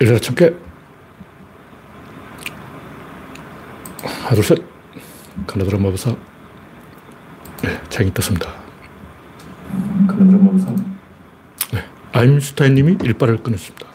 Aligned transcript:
일어나 0.00 0.18
참깨. 0.18 0.54
하나, 4.02 4.34
둘, 4.34 4.44
셋. 4.44 4.58
칼라드라 5.46 5.78
마법사. 5.78 6.14
네, 7.62 7.80
창이 7.88 8.12
떴습니다. 8.14 8.52
칼라드라 10.08 10.38
마법사. 10.38 10.74
네, 11.72 11.84
아임슈타인 12.12 12.74
님이 12.74 12.96
일발을 13.02 13.42
끊었습니다. 13.42 13.86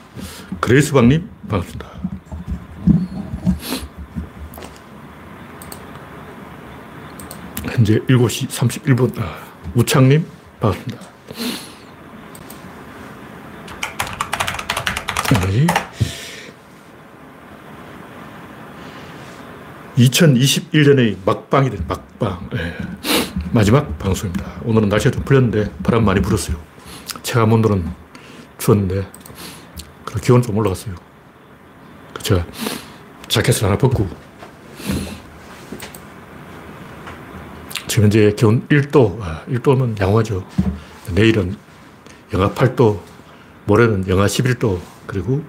그레이스 0.59 0.93
박님, 0.93 1.29
반갑습니다. 1.49 1.87
현재 7.65 7.99
7시 7.99 8.47
31분. 8.49 9.19
아, 9.19 9.37
우창님, 9.75 10.25
반갑습니다. 10.59 11.09
뭐지? 15.41 15.67
2021년의 19.99 21.17
막방이래, 21.25 21.77
막방. 21.87 22.49
네. 22.53 22.75
마지막 23.51 23.97
방송입니다. 23.99 24.61
오늘은 24.63 24.87
날씨가 24.89 25.11
좀 25.11 25.23
풀렸는데 25.23 25.71
바람 25.83 26.05
많이 26.05 26.21
불었어요. 26.21 26.57
체감 27.21 27.51
온도는 27.51 27.85
추웠는데 28.57 29.05
기온 30.21 30.41
좀 30.41 30.57
올라갔어요. 30.57 30.95
제가 32.21 32.45
자켓을 33.27 33.65
하나 33.65 33.77
벗고 33.77 34.07
지금 37.87 38.03
현재 38.03 38.31
기온 38.37 38.67
1도, 38.69 39.19
1도면 39.47 39.99
아, 39.99 40.05
양호하죠. 40.05 40.45
내일은 41.13 41.57
영하 42.33 42.53
8도, 42.53 42.99
모레는 43.65 44.07
영하 44.07 44.27
11도, 44.27 44.79
그리고 45.07 45.43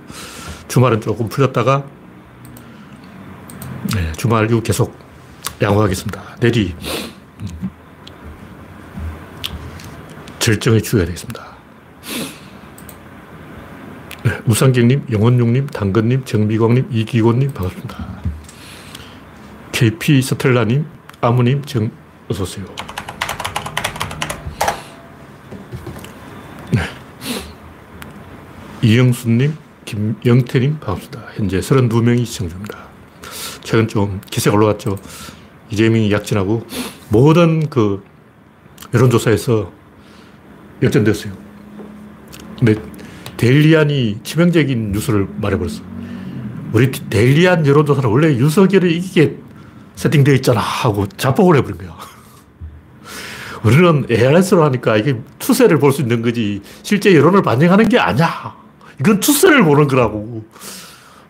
주말은 0.69 1.03
조금 1.03 1.29
풀렸다가 1.29 1.85
네, 1.85 2.00
주말 4.21 4.51
이후 4.51 4.63
계속 4.63 4.95
양호하겠습니다. 5.63 6.37
음, 7.41 7.71
절정의 10.39 10.83
추위가 10.83 11.07
되겠습니다. 11.07 11.57
네, 14.23 14.39
우상경님, 14.47 15.07
영원용님, 15.11 15.69
당근님, 15.69 16.27
정미광님, 16.27 16.89
이기곤님 16.91 17.55
반갑습니다. 17.55 18.21
KP 19.73 20.21
스텔라님, 20.21 20.85
아무님, 21.23 21.63
정, 21.65 21.91
어서오세요. 22.29 22.67
네. 26.73 26.83
이영수님, 28.83 29.57
김영태님 29.87 30.79
반갑습니다. 30.79 31.23
현재 31.37 31.61
32명이 31.61 32.27
시청 32.27 32.51
중입니다. 32.51 32.90
최근 33.71 33.87
좀 33.87 34.21
기세가 34.29 34.57
올라갔죠. 34.57 34.99
이재명이 35.71 36.11
약진하고 36.11 36.67
모든 37.09 37.71
그 37.71 38.03
여론조사에서 38.93 39.71
역전됐어요. 40.83 41.33
근데 42.59 42.75
데일리안이 43.37 44.19
치명적인 44.25 44.91
뉴스를 44.91 45.29
말해버렸어. 45.37 45.83
우리 46.73 46.91
데일리안 46.91 47.65
여론조사는 47.65 48.11
원래 48.11 48.35
윤석열이 48.35 48.97
이기게 48.97 49.37
세팅되어 49.95 50.35
있잖아 50.35 50.59
하고 50.59 51.07
자폭을 51.07 51.59
해버린 51.59 51.79
거야. 51.79 51.97
우리는 53.63 54.05
ARS로 54.11 54.65
하니까 54.65 54.97
이게 54.97 55.17
추세를 55.39 55.79
볼 55.79 55.93
수 55.93 56.03
있는 56.03 56.23
거지 56.23 56.61
실제 56.83 57.15
여론을 57.15 57.43
반영하는 57.43 57.89
게 57.89 58.01
아니야. 58.01 58.53
이건 58.99 59.21
추세를 59.21 59.63
보는 59.63 59.87
거라고. 59.87 60.45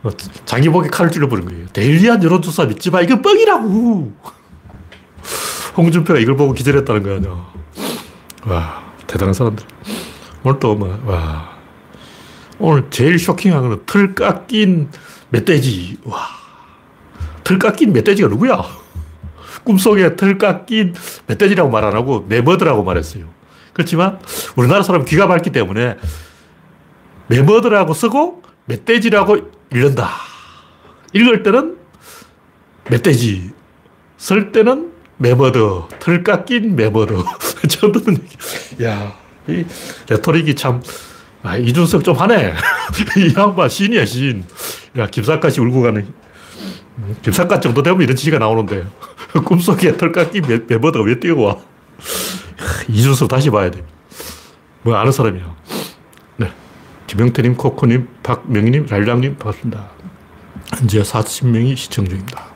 어, 0.03 0.11
장기복에 0.47 0.89
칼을 0.89 1.11
찔러버린 1.11 1.47
거예요. 1.47 1.67
데일리안 1.69 2.23
여론조사 2.23 2.65
믿지 2.67 2.91
마. 2.91 3.01
이건 3.03 3.21
뻥이라고. 3.23 4.13
홍준표가 5.77 6.19
이걸 6.19 6.37
보고 6.37 6.53
기절했다는 6.53 7.03
거 7.03 7.15
아니야. 7.15 7.51
와, 8.47 8.83
대단한 9.07 9.35
사람들. 9.35 9.65
오늘 10.43 10.59
또 10.59 10.75
뭐, 10.75 10.99
와. 11.07 11.51
오늘 12.59 12.85
제일 12.91 13.19
쇼킹한 13.19 13.63
거는 13.63 13.83
털 13.87 14.15
깎인 14.15 14.89
멧돼지. 15.31 15.99
와. 16.05 16.27
털 17.45 17.59
깎인 17.59 17.93
멧돼지가 17.93 18.29
누구야? 18.29 18.63
꿈속에 19.65 20.17
털 20.17 20.39
깎인 20.39 20.95
멧돼지라고 21.27 21.71
말 21.71 21.85
안 21.85 21.95
하고 21.95 22.25
매머드라고 22.29 22.83
말했어요. 22.85 23.25
그렇지만 23.75 24.19
우리나라 24.57 24.83
사람 24.83 25.05
귀가 25.05 25.27
밝기 25.29 25.51
때문에 25.51 25.97
매머드라고 27.29 27.93
쓰고 27.95 28.43
멧돼지라고 28.67 29.51
읽는다. 29.73 30.11
읽을 31.13 31.43
때는 31.43 31.77
멧돼지, 32.89 33.53
쓸 34.17 34.53
때는 34.53 34.93
매머드, 35.19 35.83
털 35.99 36.23
깎인 36.23 36.77
매머드. 36.77 37.15
처음 37.69 37.93
듣는 37.93 38.19
얘기. 38.23 38.85
야, 38.85 39.15
이 39.47 39.65
레토릭이 40.09 40.55
참, 40.55 40.83
아, 41.43 41.57
이준석 41.57 42.05
좀 42.05 42.17
하네. 42.17 42.55
이 43.17 43.35
양반 43.37 43.69
신이야, 43.69 44.05
신. 44.07 44.45
야, 44.97 45.07
김사까지 45.07 45.61
울고 45.61 45.83
가는. 45.83 46.13
김사까 47.23 47.61
정도 47.61 47.83
되면 47.83 48.01
이런 48.01 48.17
지시가 48.17 48.39
나오는데. 48.39 48.85
꿈속에 49.45 49.97
털 49.97 50.11
깎인 50.11 50.45
매, 50.47 50.59
매머드가 50.67 51.05
왜 51.05 51.21
뛰어와? 51.21 51.57
이준석 52.89 53.29
다시 53.29 53.51
봐야 53.51 53.71
돼. 53.71 53.85
뭐 54.83 54.97
아는 54.97 55.13
사람이야. 55.13 55.60
네. 57.11 57.17
김영태님, 57.17 57.57
코코님, 57.57 58.09
박명희님, 58.23 58.87
랄랑님 58.89 59.37
반갑습니다. 59.37 59.91
현재 60.77 61.03
40명이 61.03 61.77
시청 61.77 62.07
중입니다. 62.07 62.47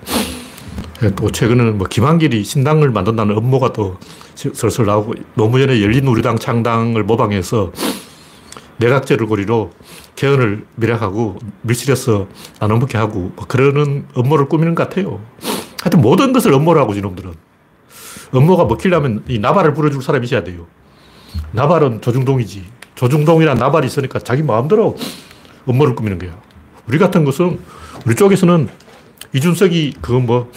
네, 1.01 1.11
또 1.17 1.31
최근에는 1.31 1.77
뭐 1.77 1.89
김한길이 1.89 2.45
신당을 2.45 2.91
만든다는 2.91 3.37
업무가 3.37 3.73
또 3.73 3.99
슬슬 4.37 4.87
나오고 4.87 5.15
노무현의 5.35 5.83
열린우리당 5.83 6.39
창당을 6.39 7.03
모방해서 7.03 7.73
내각제를 8.77 9.27
고리로 9.27 9.73
개헌을 10.15 10.67
미락하고 10.77 11.39
밀실에서 11.63 12.29
나눠먹게 12.61 12.97
하고 12.97 13.33
뭐 13.35 13.47
그러는 13.47 14.07
업무를 14.15 14.49
꾸미는 14.49 14.77
것 14.77 14.89
같아요. 14.89 15.21
하여튼 15.83 16.01
모든 16.01 16.33
것을 16.33 16.53
업무로 16.53 16.81
하고 16.81 16.95
이놈들은. 16.95 17.33
업무가 18.33 18.65
먹히려면 18.65 19.25
이 19.29 19.39
나발을 19.39 19.75
불어줄 19.75 20.03
사람이 20.03 20.27
있어야 20.27 20.45
돼요. 20.45 20.67
나발은 21.53 22.01
조중동이지. 22.01 22.74
조중동이란 22.95 23.57
나발이 23.57 23.87
있으니까 23.87 24.19
자기 24.19 24.43
마음대로 24.43 24.97
업무를 25.67 25.95
꾸미는 25.95 26.19
거야. 26.19 26.37
우리 26.87 26.99
같은 26.99 27.25
것은, 27.25 27.61
우리 28.07 28.15
쪽에서는 28.15 28.69
이준석이 29.33 29.97
그건 30.01 30.27
뭐 30.27 30.53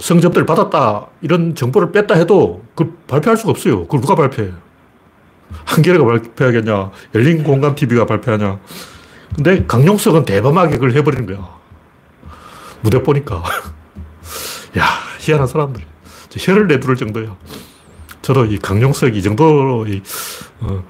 성접대를 0.00 0.44
받았다 0.46 1.06
이런 1.20 1.54
정보를 1.54 1.92
뺐다 1.92 2.16
해도 2.16 2.64
그 2.74 2.98
발표할 3.06 3.36
수가 3.36 3.50
없어요. 3.50 3.82
그걸 3.82 4.00
누가 4.00 4.14
발표해? 4.16 4.50
한겨레가 5.64 6.04
발표하겠냐? 6.04 6.90
열린 7.14 7.44
공감 7.44 7.74
TV가 7.74 8.06
발표하냐? 8.06 8.58
근데 9.36 9.64
강용석은 9.66 10.24
대범하게 10.24 10.74
그걸 10.74 10.92
해버리는 10.92 11.26
거야. 11.26 11.48
무대 12.80 13.02
보니까. 13.02 13.42
야, 14.78 14.84
희한한 15.20 15.46
사람들. 15.46 15.82
혀를 16.36 16.66
내두를 16.66 16.96
정도야. 16.96 17.36
저도 18.22 18.46
이 18.46 18.58
강용석이 18.58 19.18
이 19.18 19.22
정도로 19.22 19.86
이, 19.86 20.02
어, 20.60 20.82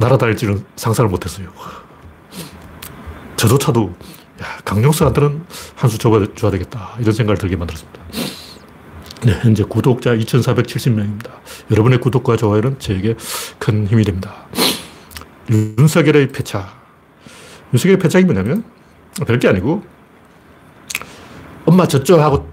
날아다닐 0.00 0.34
줄은 0.36 0.64
상상을 0.76 1.10
못 1.10 1.24
했어요. 1.24 1.52
저조차도 3.36 3.94
야, 4.42 4.46
강용석한테는 4.64 5.44
한수 5.76 5.98
줘야 5.98 6.50
되겠다. 6.50 6.96
이런 6.98 7.12
생각을 7.12 7.36
들게 7.36 7.56
만들었습니다. 7.56 8.00
네, 9.22 9.38
현재 9.42 9.62
구독자 9.62 10.14
2,470명입니다. 10.14 11.30
여러분의 11.70 12.00
구독과 12.00 12.38
좋아요는 12.38 12.78
저에게 12.78 13.16
큰 13.58 13.86
힘이 13.86 14.04
됩니다. 14.04 14.46
윤석열의 15.50 16.28
패착. 16.28 16.80
윤석열의 17.74 17.98
패착이 17.98 18.24
뭐냐면, 18.24 18.64
별게 19.26 19.48
아니고, 19.48 19.84
엄마 21.66 21.86
저쪽 21.86 22.20
하고 22.20 22.50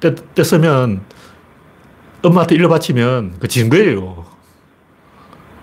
떼, 0.00 0.14
떼 0.14 0.42
쓰면, 0.42 1.02
엄마한테 2.22 2.54
일러 2.54 2.70
바치면, 2.70 3.38
그진 3.38 3.68
거예요. 3.68 4.31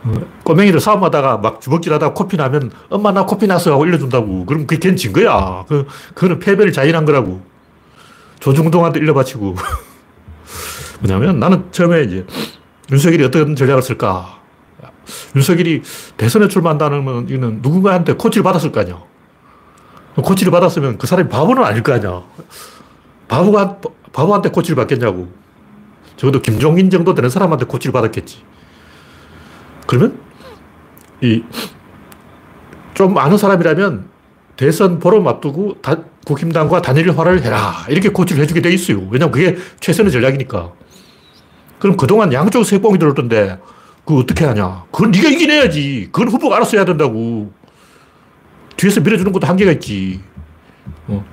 어, 0.10 0.28
꼬맹이를 0.44 0.80
싸움하다가 0.80 1.38
막 1.38 1.62
주먹질 1.62 1.94
하다가 1.94 2.14
코피 2.14 2.38
나면 2.38 2.72
엄마 2.90 3.12
나 3.12 3.26
코피 3.26 3.48
났어 3.48 3.72
하고 3.72 3.86
일러준다고. 3.86 4.46
그럼 4.46 4.66
그게 4.66 4.80
걔는 4.80 4.98
진 4.98 5.14
거야. 5.14 5.66
그, 5.68 5.86
그거는 6.14 6.40
패배를 6.40 6.72
자인한 6.72 7.06
거라고. 7.06 7.42
조중동한테 8.40 9.00
일러 9.00 9.14
바치고. 9.14 9.56
뭐냐면 11.02 11.40
나는 11.40 11.66
처음에 11.72 12.04
이제 12.04 12.26
윤석열이 12.92 13.24
어떤 13.26 13.56
전략을 13.56 13.82
쓸까. 13.82 14.40
윤석열이 15.36 15.84
대선에 16.18 16.48
출마한다는 16.48 17.30
이는 17.30 17.60
누군가한테 17.62 18.14
코치를 18.14 18.44
받았을 18.44 18.72
거 18.72 18.82
아니야. 18.82 19.02
코치를 20.16 20.52
받았으면 20.52 20.98
그 20.98 21.08
사람이 21.08 21.30
바보는 21.30 21.64
아닐 21.64 21.84
거 21.84 21.94
아니야. 21.94 22.24
바보가, 23.28 23.78
바보한테 24.12 24.50
코치를 24.50 24.76
받겠냐고. 24.76 25.30
적어도 26.18 26.42
김종인 26.42 26.90
정도 26.90 27.14
되는 27.14 27.30
사람한테 27.30 27.66
코치를 27.66 27.94
받았겠지. 27.94 28.44
그러면 29.90 30.20
이 31.22 31.42
좀 33.00 33.18
아는 33.18 33.38
사람이라면 33.38 34.10
대선 34.58 35.00
보러 35.00 35.22
맞두고 35.22 35.78
다, 35.82 35.96
국힘당과 36.26 36.82
단일화를 36.82 37.42
해라. 37.44 37.86
이렇게 37.88 38.10
고치를 38.10 38.44
해주게 38.44 38.60
돼 38.60 38.74
있어요. 38.74 39.08
왜냐면 39.10 39.32
그게 39.32 39.56
최선의 39.80 40.12
전략이니까. 40.12 40.74
그럼 41.80 41.96
그동안 41.96 42.34
양쪽 42.34 42.66
세봉이 42.66 43.00
들었던데, 43.00 43.58
그거 44.04 44.20
어떻게 44.20 44.44
하냐. 44.44 44.84
그건 44.92 45.12
네가 45.12 45.30
이겨내야지. 45.30 46.10
그건 46.12 46.28
후보가 46.28 46.58
알아서 46.58 46.76
해야 46.76 46.84
된다고. 46.84 47.54
뒤에서 48.76 49.00
밀어주는 49.00 49.32
것도 49.32 49.48
한계가 49.48 49.72
있지. 49.72 50.20
어. 51.08 51.24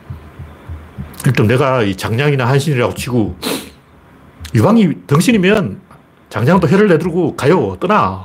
일단 1.27 1.49
내가 1.49 1.83
이 1.83 1.97
장량이나 1.97 2.47
한신이라고 2.47 2.95
치고, 2.95 3.37
유방이 4.55 5.05
덩신이면 5.09 5.81
장량도 6.31 6.69
혀를 6.69 6.87
내두고 6.87 7.35
가요. 7.35 7.77
떠나. 7.81 8.25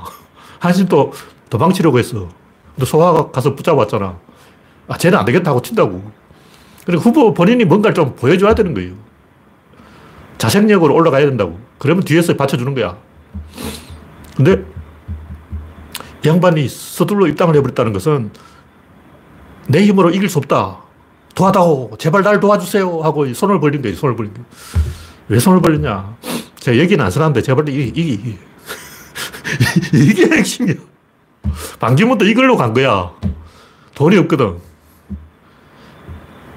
한신도 0.62 1.12
도망치려고 1.50 1.98
했어. 1.98 2.28
근데 2.74 2.86
소화가 2.86 3.32
가서 3.32 3.54
붙잡았잖아. 3.56 4.16
아, 4.86 4.96
쟤는 4.96 5.18
안 5.18 5.24
되겠다 5.24 5.52
고 5.52 5.60
튄다고. 5.60 6.00
그리고 6.86 7.02
후보 7.02 7.34
본인이 7.34 7.64
뭔가를 7.64 7.94
좀 7.94 8.14
보여줘야 8.14 8.54
되는 8.54 8.72
거예요. 8.72 8.94
자생력으로 10.38 10.94
올라가야 10.94 11.26
된다고. 11.26 11.58
그러면 11.78 12.04
뒤에서 12.04 12.36
받쳐주는 12.36 12.74
거야. 12.74 12.96
근데 14.36 14.64
이 16.24 16.28
양반이 16.28 16.68
서둘러 16.68 17.26
입당을 17.26 17.56
해버렸다는 17.56 17.92
것은 17.92 18.30
내 19.66 19.84
힘으로 19.84 20.10
이길 20.10 20.28
수 20.28 20.38
없다. 20.38 20.78
도와다오. 21.34 21.96
제발 21.98 22.22
날 22.22 22.38
도와주세요. 22.38 23.00
하고 23.02 23.32
손을 23.34 23.58
벌린 23.58 23.82
거예요. 23.82 23.96
손을 23.96 24.14
벌린 24.14 24.32
거예요. 24.32 24.46
왜 25.28 25.40
손을 25.40 25.60
벌렸냐. 25.60 26.16
제가 26.60 26.76
얘기는 26.76 27.04
안 27.04 27.10
쓰는데 27.10 27.42
제발 27.42 27.68
이게, 27.68 28.00
이게, 28.00 28.38
이게 29.92 30.26
핵심이야. 30.26 30.74
방지문도 31.80 32.24
이걸로 32.26 32.56
간 32.56 32.72
거야. 32.72 33.12
돈이 33.94 34.16
없거든. 34.18 34.58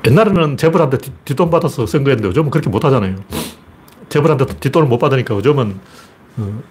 옛날에는 0.05 0.57
재벌한테 0.57 0.97
뒷돈 1.25 1.49
받아서 1.49 1.85
선거했는데 1.85 2.29
요즘은 2.29 2.51
그렇게 2.51 2.69
못 2.69 2.85
하잖아요. 2.85 3.15
재벌한테 4.09 4.45
뒷돈을 4.45 4.87
못 4.87 4.99
받으니까 4.99 5.35
요즘은 5.35 5.79
어, 6.37 6.63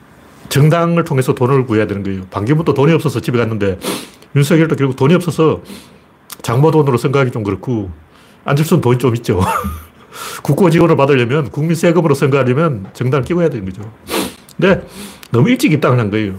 정당을 0.48 1.04
통해서 1.04 1.34
돈을 1.34 1.66
구해야 1.66 1.86
되는 1.86 2.02
거예요. 2.02 2.22
반기문도 2.30 2.74
돈이 2.74 2.92
없어서 2.92 3.20
집에 3.20 3.38
갔는데 3.38 3.78
윤석열도 4.36 4.76
결국 4.76 4.96
돈이 4.96 5.14
없어서 5.14 5.62
장모 6.42 6.70
돈으로 6.70 6.96
선거하기 6.96 7.32
좀 7.32 7.42
그렇고 7.42 7.90
안철수는 8.44 8.80
돈이 8.80 8.98
좀 8.98 9.14
있죠. 9.16 9.40
국고 10.44 10.70
지원을 10.70 10.96
받으려면 10.96 11.50
국민 11.50 11.74
세금으로 11.74 12.14
선거하려면 12.14 12.86
정당을 12.92 13.24
끼고 13.24 13.40
해야 13.40 13.50
되는 13.50 13.64
거죠. 13.64 13.90
근데 14.56 14.86
너무 15.34 15.50
일찍 15.50 15.72
입당을 15.72 15.98
한 15.98 16.12
거예요. 16.12 16.36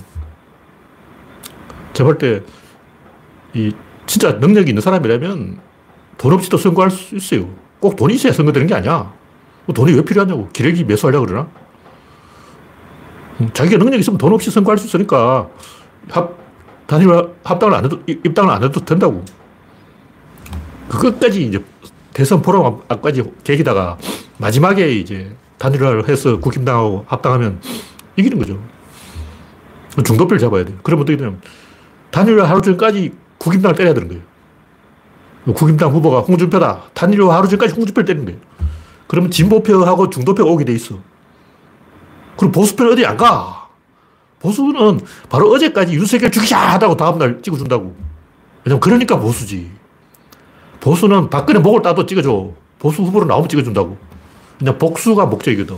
제가 1.92 2.08
볼때 2.08 2.42
이 3.54 3.74
진짜 4.06 4.32
능력이 4.32 4.70
있는 4.70 4.82
사람이라면 4.82 5.60
돈 6.18 6.32
없이도 6.32 6.56
선거할 6.56 6.90
수 6.90 7.14
있어요. 7.14 7.50
꼭 7.82 7.98
돈이 7.98 8.14
있어야 8.14 8.32
선거되는 8.32 8.68
게 8.68 8.74
아니야. 8.74 9.12
뭐 9.66 9.74
돈이 9.74 9.92
왜 9.92 10.02
필요하냐고. 10.02 10.48
기레기 10.54 10.86
매수하려고 10.86 11.26
그러나? 11.26 11.50
음, 13.42 13.50
자기가 13.52 13.80
능력이 13.80 14.00
있으면 14.00 14.18
돈 14.18 14.32
없이 14.32 14.50
선거할 14.50 14.78
수 14.78 14.88
있으니까 14.88 15.50
합, 16.10 16.38
단일화 16.88 17.28
합당을 17.44 17.76
안 17.76 17.84
해도, 17.84 18.02
입당을 18.08 18.50
안 18.50 18.64
해도 18.64 18.80
된다고. 18.80 19.26
그것까지 20.88 21.46
이제 21.46 21.62
대선 22.14 22.42
포럼 22.42 22.82
앞까지 22.88 23.24
계기다가 23.44 23.98
마지막에 24.38 24.90
이제 24.94 25.36
단일화를 25.58 26.08
해서 26.08 26.40
국힘당하고 26.40 27.04
합당하면 27.10 27.60
이기는 28.16 28.38
거죠. 28.38 28.75
중도표를 30.04 30.40
잡아야 30.40 30.66
돼요. 30.66 30.78
그러면 30.84 31.04
어떻게 31.04 31.18
되냐면 31.18 31.42
단일화 32.12 32.50
하루 32.50 32.62
전까지 32.62 33.14
국힘당을 33.38 33.76
때려야 33.76 33.94
되는 33.94 34.08
거예요. 34.08 34.24
국힘당 35.54 35.92
후보가 35.92 36.22
홍준표다. 36.22 36.84
단일화 36.94 37.36
하루 37.36 37.48
전까지 37.48 37.74
홍준표를 37.76 38.06
때리는 38.06 38.26
거예요. 38.26 38.40
그러면 39.08 39.32
진보표하고 39.32 40.10
중도표가 40.10 40.50
오게 40.50 40.66
돼 40.66 40.74
있어. 40.74 40.98
그럼 42.38 42.52
보수표는 42.52 42.94
어디 42.94 43.06
안 43.06 43.16
가? 43.18 43.68
보수는 44.40 45.00
바로 45.30 45.50
어제까지 45.52 45.94
윤석열 45.94 46.32
죽이자 46.32 46.58
하다고 46.58 46.98
다음날 46.98 47.42
찍어준다고. 47.42 47.96
왜냐면 48.64 48.80
그러니까 48.80 49.20
보수지. 49.20 49.72
보수는 50.80 51.30
박근혜 51.30 51.60
목을 51.60 51.82
따도 51.82 52.06
찍어줘. 52.06 52.52
보수 52.80 53.04
후보로 53.04 53.26
나오면 53.26 53.50
찍어준다고. 53.50 53.98
그냥 54.60 54.78
복수가 54.78 55.26
목적이거든. 55.26 55.78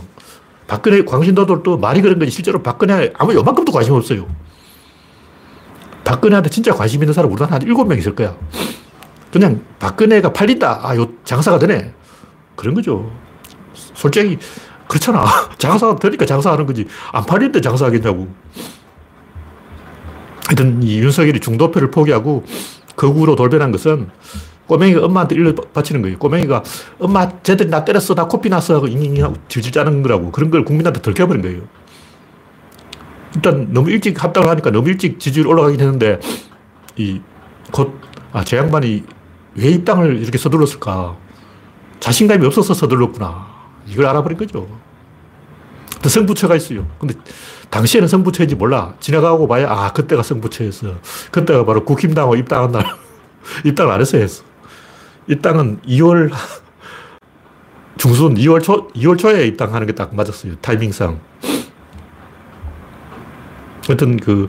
박근혜 0.68 1.02
광신도들도 1.02 1.78
말이 1.78 2.00
그런 2.02 2.18
거지 2.18 2.30
실제로 2.30 2.62
박근혜 2.62 3.12
아무 3.18 3.34
요만큼도 3.34 3.72
관심 3.72 3.94
없어요. 3.94 4.28
박근혜한테 6.04 6.50
진짜 6.50 6.72
관심 6.72 7.02
있는 7.02 7.12
사람 7.12 7.32
우리나라 7.32 7.56
한 7.56 7.62
7명 7.62 7.98
있을 7.98 8.14
거야. 8.14 8.36
그냥 9.32 9.62
박근혜가 9.78 10.32
팔린다. 10.32 10.80
아, 10.82 10.94
요 10.96 11.08
장사가 11.24 11.58
되네. 11.58 11.92
그런 12.54 12.74
거죠. 12.74 13.10
솔직히 13.72 14.38
그렇잖아. 14.86 15.24
장사가 15.58 15.96
되니까 15.96 16.26
장사하는 16.26 16.66
거지. 16.66 16.86
안 17.12 17.24
팔리는데 17.24 17.60
장사하겠냐고. 17.60 18.28
하여튼 20.46 20.82
이 20.82 20.98
윤석열이 20.98 21.40
중도표를 21.40 21.90
포기하고 21.90 22.44
거구로 22.96 23.36
돌변한 23.36 23.72
것은 23.72 24.10
꼬맹이가 24.68 25.04
엄마한테 25.04 25.34
일러 25.34 25.54
바치는 25.54 26.02
거예요. 26.02 26.18
꼬맹이가 26.18 26.62
엄마 27.00 27.28
쟤들이 27.42 27.68
나 27.68 27.84
때렸어. 27.84 28.14
나 28.14 28.28
코피 28.28 28.48
났어. 28.48 28.76
하고 28.76 28.86
잉잉 28.86 29.24
하고 29.24 29.34
질질 29.48 29.72
짜는 29.72 30.02
거라고. 30.02 30.30
그런 30.30 30.50
걸 30.50 30.64
국민한테 30.64 31.00
들켜버린 31.00 31.42
거예요. 31.42 31.62
일단 33.34 33.72
너무 33.72 33.90
일찍 33.90 34.22
합당을 34.22 34.48
하니까 34.48 34.70
너무 34.70 34.88
일찍 34.88 35.18
지지율 35.18 35.48
올라가긴 35.48 35.80
했는데 35.80 36.20
이 36.96 37.20
곧, 37.72 38.00
아, 38.32 38.44
제 38.44 38.56
양반이 38.56 39.04
왜 39.56 39.68
입당을 39.70 40.18
이렇게 40.18 40.38
서둘렀을까? 40.38 41.16
자신감이 42.00 42.46
없어서 42.46 42.74
서둘렀구나. 42.74 43.46
이걸 43.86 44.06
알아버린 44.06 44.38
거죠. 44.38 44.68
성부처가 46.02 46.56
있어요. 46.56 46.86
근데 46.98 47.14
당시에는 47.70 48.08
성부처인지 48.08 48.54
몰라. 48.54 48.94
지나가고 49.00 49.48
봐야, 49.48 49.70
아, 49.70 49.92
그때가 49.92 50.22
성부처였어. 50.22 50.94
그때가 51.30 51.64
바로 51.64 51.84
국힘당하고 51.84 52.36
입당한 52.36 52.72
날. 52.72 52.84
입당을 53.64 53.92
안 53.92 54.00
했어야 54.00 54.22
했어. 54.22 54.44
입당은 55.28 55.80
2월 55.86 56.30
중순, 57.98 58.34
2월 58.34 58.62
초, 58.62 58.88
2월 58.88 59.18
초에 59.18 59.46
입당하는 59.46 59.86
게 59.86 59.92
딱 59.92 60.14
맞았어요. 60.14 60.54
타이밍상. 60.60 61.18
하여튼 63.86 64.16
그, 64.18 64.48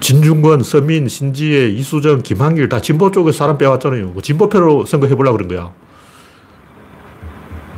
진중권, 0.00 0.62
서민, 0.64 1.08
신지혜, 1.08 1.68
이수정, 1.68 2.22
김한길 2.22 2.68
다 2.68 2.80
진보 2.80 3.10
쪽에서 3.10 3.38
사람 3.38 3.56
빼왔잖아요. 3.56 4.08
뭐 4.08 4.20
진보표로 4.20 4.84
선거해 4.84 5.14
보려고 5.14 5.36
그런 5.38 5.48
거야. 5.48 5.72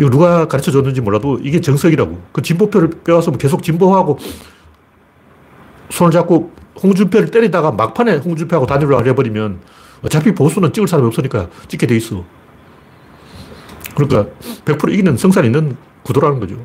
이거 0.01 0.11
누가 0.11 0.49
가르쳐 0.49 0.73
줬는지 0.73 1.01
몰라도 1.03 1.39
이게 1.43 1.61
정석이라고. 1.61 2.21
그 2.33 2.43
진보표를 2.43 2.91
빼와서 3.05 3.31
뭐 3.31 3.39
계속 3.39 3.63
진보하고 3.63 4.19
손을 5.91 6.11
잡고 6.11 6.51
홍준표를 6.83 7.31
때리다가 7.31 7.71
막판에 7.71 8.17
홍준표하고 8.17 8.67
단일화를 8.67 9.07
해버리면 9.11 9.61
어차피 10.05 10.33
보수는 10.33 10.73
찍을 10.73 10.87
사람이 10.87 11.07
없으니까 11.09 11.49
찍게 11.69 11.87
돼 11.87 11.97
있어. 11.97 12.25
그러니까 13.95 14.27
100% 14.65 14.93
이기는 14.93 15.17
성산 15.17 15.45
있는 15.45 15.77
구도라는 16.03 16.41
거죠. 16.41 16.57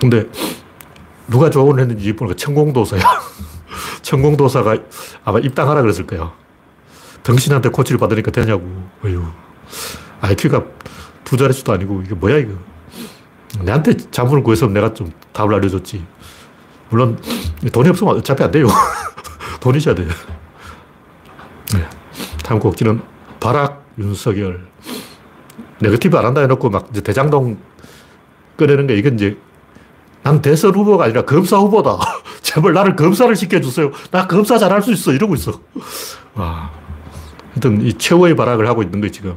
근데 0.00 0.26
누가 1.28 1.48
조언을 1.50 1.82
했는지 1.82 2.12
보니까 2.14 2.36
천공도사야. 2.36 3.02
천공도사가 4.02 4.76
아마 5.24 5.38
입당하라 5.38 5.82
그랬을 5.82 6.06
거야. 6.06 6.32
당신한테 7.22 7.68
코치를 7.68 7.98
받으니까 7.98 8.30
되냐고. 8.30 8.62
어휴. 9.04 9.24
IQ가 10.22 10.64
두 11.22 11.36
자릿수도 11.36 11.72
아니고 11.72 12.02
이게 12.02 12.14
뭐야 12.14 12.38
이거. 12.38 12.54
내한테 13.62 13.96
자문을 13.96 14.42
구해서 14.42 14.66
내가 14.66 14.92
좀 14.92 15.12
답을 15.32 15.54
알려줬지. 15.54 16.04
물론 16.88 17.20
돈이 17.72 17.90
없으면 17.90 18.16
어차피 18.16 18.42
안 18.42 18.50
돼요. 18.50 18.66
돈 19.60 19.76
있어야 19.76 19.94
돼요. 19.94 20.08
네. 22.50 22.54
다음 22.54 22.58
꼭지는 22.58 23.00
발악 23.38 23.84
윤석열. 23.98 24.66
네거티브 25.80 26.18
안 26.18 26.24
한다 26.26 26.40
해놓고 26.40 26.68
막 26.68 26.88
이제 26.90 27.00
대장동 27.00 27.56
꺼내는 28.56 28.88
게 28.88 28.96
이건 28.96 29.14
이제 29.14 29.36
난 30.24 30.42
대선 30.42 30.74
후보가 30.74 31.04
아니라 31.04 31.24
검사 31.24 31.56
후보다. 31.58 31.96
제발 32.42 32.72
나를 32.72 32.96
검사를 32.96 33.34
시켜주세요. 33.34 33.92
나 34.10 34.26
검사 34.26 34.58
잘할 34.58 34.82
수 34.82 34.92
있어. 34.92 35.12
이러고 35.12 35.34
있어. 35.36 35.60
와. 36.34 36.70
하여튼 37.52 37.82
이 37.82 37.92
최후의 37.94 38.34
발악을 38.34 38.66
하고 38.66 38.82
있는 38.82 39.00
거예요, 39.00 39.12
지금. 39.12 39.36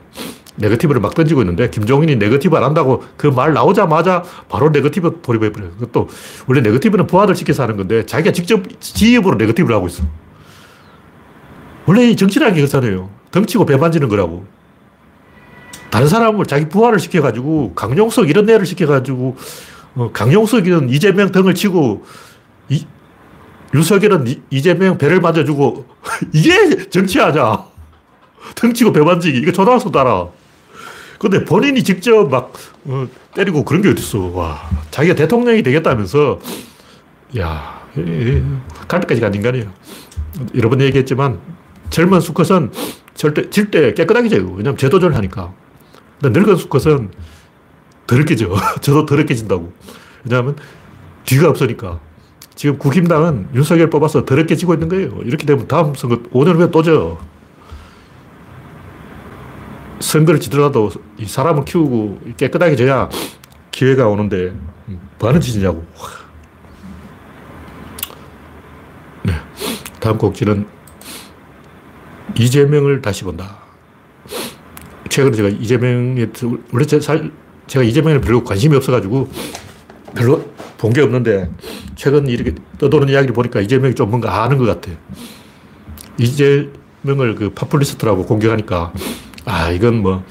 네거티브를 0.56 1.00
막 1.00 1.14
던지고 1.14 1.42
있는데, 1.42 1.70
김종인이 1.70 2.16
네거티브 2.16 2.56
안 2.58 2.64
한다고 2.64 3.04
그 3.18 3.28
말 3.28 3.54
나오자마자 3.54 4.24
바로 4.50 4.70
네거티브 4.70 5.20
돌입해버려요. 5.22 5.72
그것도, 5.80 6.10
원래 6.48 6.62
네거티브는 6.62 7.08
부하들 7.08 7.36
시켜서 7.36 7.64
하는 7.64 7.78
건데, 7.78 8.06
자기가 8.06 8.32
직접 8.34 8.64
지 8.80 8.94
입으로 8.94 9.36
네거티브를 9.38 9.76
하고 9.76 9.88
있어. 9.88 10.04
원래 11.86 12.10
이 12.10 12.16
정치라는 12.16 12.56
게 12.56 12.62
그렇잖아요. 12.62 13.10
덩치고 13.32 13.66
배 13.66 13.78
만지는 13.78 14.08
거라고. 14.08 14.46
다른 15.90 16.08
사람을 16.08 16.46
자기 16.46 16.70
부하를 16.70 17.00
시켜가지고, 17.00 17.74
강용석 17.76 18.30
이런 18.30 18.50
애를 18.50 18.66
시켜가지고, 18.66 19.38
어, 19.96 20.12
강용석이든 20.12 20.90
이재명 20.90 21.32
등을 21.32 21.54
치고, 21.54 22.06
이, 22.70 22.86
윤석열은 23.74 24.44
이재명 24.50 24.98
배를 24.98 25.20
만져주고 25.20 25.86
이게 26.32 26.90
정치하냐. 26.90 27.66
덩치고 28.56 28.94
배 28.94 29.02
만지기. 29.02 29.40
이거 29.40 29.52
초등학생도 29.52 30.00
알아. 30.00 30.28
근데 31.18 31.44
본인이 31.46 31.84
직접 31.84 32.30
막 32.30 32.54
어, 32.86 33.08
때리고 33.34 33.64
그런 33.64 33.82
게 33.82 33.90
어딨어. 33.90 34.32
와. 34.34 34.70
자기가 34.92 35.16
대통령이 35.16 35.64
되겠다면서 35.64 36.40
야, 37.40 37.82
갈 38.88 39.00
때까지 39.00 39.22
간 39.22 39.34
인간이에요. 39.34 39.72
여러 40.56 40.70
번 40.70 40.82
얘기했지만 40.82 41.40
젊은 41.94 42.20
수컷은 42.20 42.72
절대 43.14 43.50
질 43.52 43.70
때 43.70 43.94
깨끗하게 43.94 44.28
져요. 44.28 44.52
왜냐면 44.52 44.76
제도전을 44.78 45.16
하니까. 45.16 45.54
근데 46.20 46.40
늙은 46.40 46.56
수컷은 46.56 47.12
더럽게 48.08 48.36
져. 48.36 48.50
저도 48.82 49.06
더럽게 49.06 49.36
진다고. 49.36 49.72
왜냐하면 50.26 50.56
뒤가 51.26 51.50
없으니까. 51.50 52.00
지금 52.56 52.78
국힘당은 52.80 53.50
윤석열 53.54 53.90
뽑아서 53.92 54.26
더럽게 54.26 54.56
지고 54.56 54.74
있는 54.74 54.90
거예요. 54.90 55.20
이렇게 55.24 55.46
되면 55.46 55.68
다음 55.68 55.94
선거 55.94 56.18
5년 56.32 56.56
후에 56.56 56.72
또 56.72 56.82
져. 56.82 57.20
선거를 60.00 60.40
지더라도 60.40 60.90
이 61.18 61.26
사람을 61.26 61.64
키우고 61.66 62.22
깨끗하게 62.38 62.76
져야 62.76 63.08
기회가 63.72 64.08
오는데 64.08 64.54
뭐 65.20 65.30
하는 65.30 65.40
짓이냐고. 65.40 65.86
네. 69.24 69.34
다음 70.00 70.18
곡지는 70.18 70.66
이재명을 72.38 73.02
다시 73.02 73.24
본다. 73.24 73.58
최근에 75.10 75.36
제가 75.36 75.50
이재명에, 75.50 76.28
원래 76.72 76.86
제, 76.86 77.00
제가 77.00 77.84
이재명에 77.84 78.20
별로 78.22 78.44
관심이 78.44 78.76
없어가지고 78.76 79.30
별로 80.16 80.52
본 80.78 80.92
게 80.94 81.02
없는데 81.02 81.50
최근 81.96 82.28
이렇게 82.28 82.54
떠도는 82.78 83.10
이야기를 83.10 83.34
보니까 83.34 83.62
이재명이 83.62 83.96
좀 83.96 84.10
뭔가 84.10 84.44
아는 84.44 84.58
것 84.58 84.66
같아. 84.66 84.92
이재명을 86.18 87.36
그 87.36 87.50
파퓰리스트라고 87.52 88.26
공격하니까 88.26 88.94
아, 89.46 89.70
이건 89.72 90.02
뭐 90.02 90.24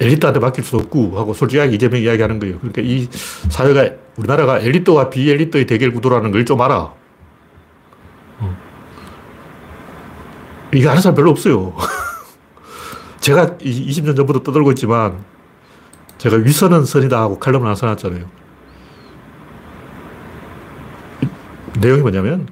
엘리트한테 0.00 0.40
맡길 0.40 0.64
수 0.64 0.76
없고 0.76 1.18
하고 1.18 1.34
솔직하게 1.34 1.74
이재명 1.74 2.00
이야기 2.00 2.22
하는 2.22 2.38
거예요. 2.38 2.58
그러니까 2.58 2.82
이 2.82 3.08
사회가 3.50 3.90
우리나라가 4.16 4.58
엘리트와 4.60 5.10
비엘리트의 5.10 5.66
대결 5.66 5.92
구도라는 5.92 6.30
걸 6.32 6.44
좀 6.44 6.60
알아. 6.60 6.92
이거 10.74 10.90
아는 10.90 11.00
사람 11.00 11.14
별로 11.14 11.30
없어요. 11.30 11.74
제가 13.20 13.56
20년 13.58 14.16
전부터 14.16 14.42
떠들고 14.42 14.70
있지만 14.72 15.24
제가 16.18 16.36
위선은 16.36 16.84
선이다 16.84 17.20
하고 17.20 17.38
칼럼을 17.38 17.66
하나 17.66 17.74
써놨잖아요. 17.74 18.28
내용이 21.80 22.00
뭐냐면 22.00 22.48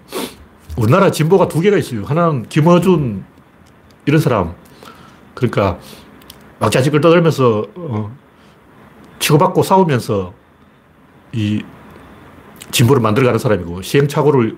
우리나라 0.77 1.11
진보가 1.11 1.49
두 1.49 1.61
개가 1.61 1.77
있어요. 1.77 2.05
하나는 2.05 2.49
김어준 2.49 3.25
이런 4.07 4.21
사람. 4.21 4.55
그러니까 5.35 5.79
막 6.59 6.71
자식을 6.71 7.01
떠들면서 7.01 7.67
어, 7.75 8.17
치고받고 9.19 9.63
싸우면서 9.63 10.33
이 11.33 11.63
진보를 12.71 13.03
만들어가는 13.03 13.39
사람이고 13.39 13.83
시행착오를 13.83 14.57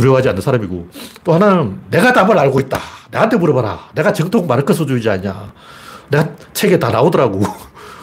두려워하지 0.00 0.30
않는 0.30 0.40
사람이고 0.40 0.88
또 1.24 1.34
하나는 1.34 1.78
내가 1.90 2.12
답을 2.12 2.38
알고 2.38 2.60
있다. 2.60 2.80
나한테 3.10 3.36
물어봐라. 3.36 3.90
내가 3.94 4.12
정통 4.12 4.46
마르크스주의자냐. 4.46 5.52
내가 6.10 6.34
책에 6.52 6.78
다 6.78 6.90
나오더라고. 6.90 7.42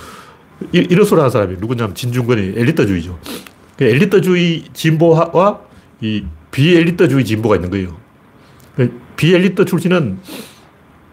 이런 0.71 1.05
소리 1.05 1.19
하는 1.19 1.31
사람이 1.31 1.57
누구냐면 1.59 1.95
진중권이 1.95 2.53
엘리트주의죠. 2.55 3.19
그 3.77 3.83
엘리트주의 3.83 4.65
진보와 4.73 5.59
이 6.01 6.23
비엘리트주의 6.51 7.25
진보가 7.25 7.55
있는 7.55 7.69
거예요. 7.69 7.97
그 8.75 9.01
비엘리트 9.15 9.65
출신은 9.65 10.19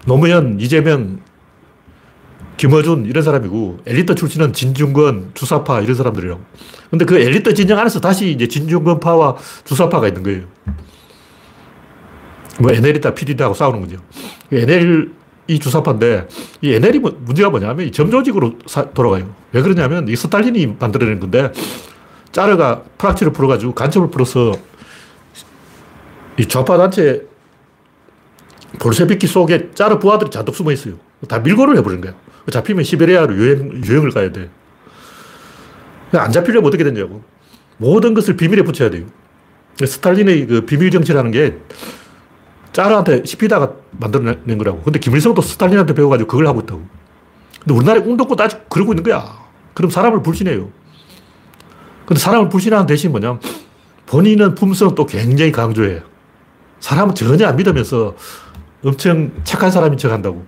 노무현, 0.06 0.60
이재명, 0.60 1.20
김어준 2.56 3.06
이런 3.06 3.22
사람이고 3.22 3.80
엘리트 3.86 4.14
출신은 4.14 4.52
진중권, 4.52 5.32
주사파 5.34 5.80
이런 5.80 5.94
사람들이라고. 5.94 6.40
근데 6.90 7.04
그 7.04 7.18
엘리트 7.18 7.54
진영 7.54 7.78
안에서 7.78 8.00
다시 8.00 8.30
이제 8.30 8.46
진중권파와 8.46 9.36
주사파가 9.64 10.08
있는 10.08 10.22
거예요. 10.22 10.42
뭐 12.60 12.70
NL이다, 12.70 13.14
PD다고 13.14 13.54
싸우는 13.54 13.80
거죠. 13.80 13.96
NL 14.52 15.10
이 15.46 15.58
주사파인데 15.58 16.28
이 16.62 16.72
NL이 16.72 17.00
뭐 17.00 17.16
문제가 17.20 17.50
뭐냐면 17.50 17.90
점조직으로 17.92 18.54
사, 18.66 18.90
돌아가요. 18.90 19.34
왜 19.52 19.60
그러냐면 19.60 20.08
이 20.08 20.16
스탈린이 20.16 20.76
만들어낸 20.78 21.20
건데 21.20 21.52
짜르가 22.32 22.82
프락치를 22.98 23.32
풀어가지고 23.32 23.74
간첩을 23.74 24.10
풀어서 24.10 24.52
이 26.38 26.46
좌파 26.46 26.78
단체 26.78 27.26
볼셰비키 28.78 29.26
속에 29.26 29.70
짜르 29.74 29.98
부하들이 29.98 30.30
잔뜩 30.30 30.54
숨어 30.54 30.72
있어요. 30.72 30.94
다 31.28 31.38
밀고를 31.38 31.76
해버린 31.76 32.00
거야. 32.00 32.14
잡히면 32.50 32.84
시베리아로 32.84 33.34
유행, 33.36 33.82
유행을 33.84 34.10
가야 34.10 34.30
돼. 34.32 34.50
안 36.12 36.30
잡히려면 36.30 36.68
어떻게 36.68 36.84
되냐고. 36.84 37.22
모든 37.76 38.14
것을 38.14 38.36
비밀에 38.36 38.62
붙여야 38.62 38.90
돼요. 38.90 39.06
스탈린의 39.84 40.46
그 40.46 40.60
비밀 40.66 40.90
정치라는 40.90 41.30
게 41.30 41.58
짜르한테 42.72 43.24
시피다가 43.24 43.72
만들어낸 43.92 44.58
거라고. 44.58 44.82
근데 44.82 44.98
김일성도 44.98 45.42
스탈린한테 45.42 45.94
배워가지고 45.94 46.28
그걸 46.28 46.46
하고 46.46 46.60
있다고. 46.60 46.86
근데 47.60 47.74
우리나라에 47.74 48.02
운동권 48.02 48.40
아직 48.40 48.68
그러고 48.68 48.92
있는 48.92 49.02
거야. 49.02 49.44
그럼 49.74 49.90
사람을 49.90 50.22
불신해요. 50.22 50.70
근데 52.06 52.20
사람을 52.20 52.48
불신하는 52.48 52.86
대신 52.86 53.10
뭐냐면 53.10 53.40
본인은 54.06 54.54
품성은 54.54 54.94
또 54.94 55.06
굉장히 55.06 55.50
강조해. 55.50 56.02
사람은 56.80 57.14
전혀 57.14 57.46
안 57.46 57.56
믿으면서 57.56 58.14
엄청 58.84 59.32
착한 59.44 59.70
사람인 59.70 59.96
척 59.96 60.12
한다고. 60.12 60.44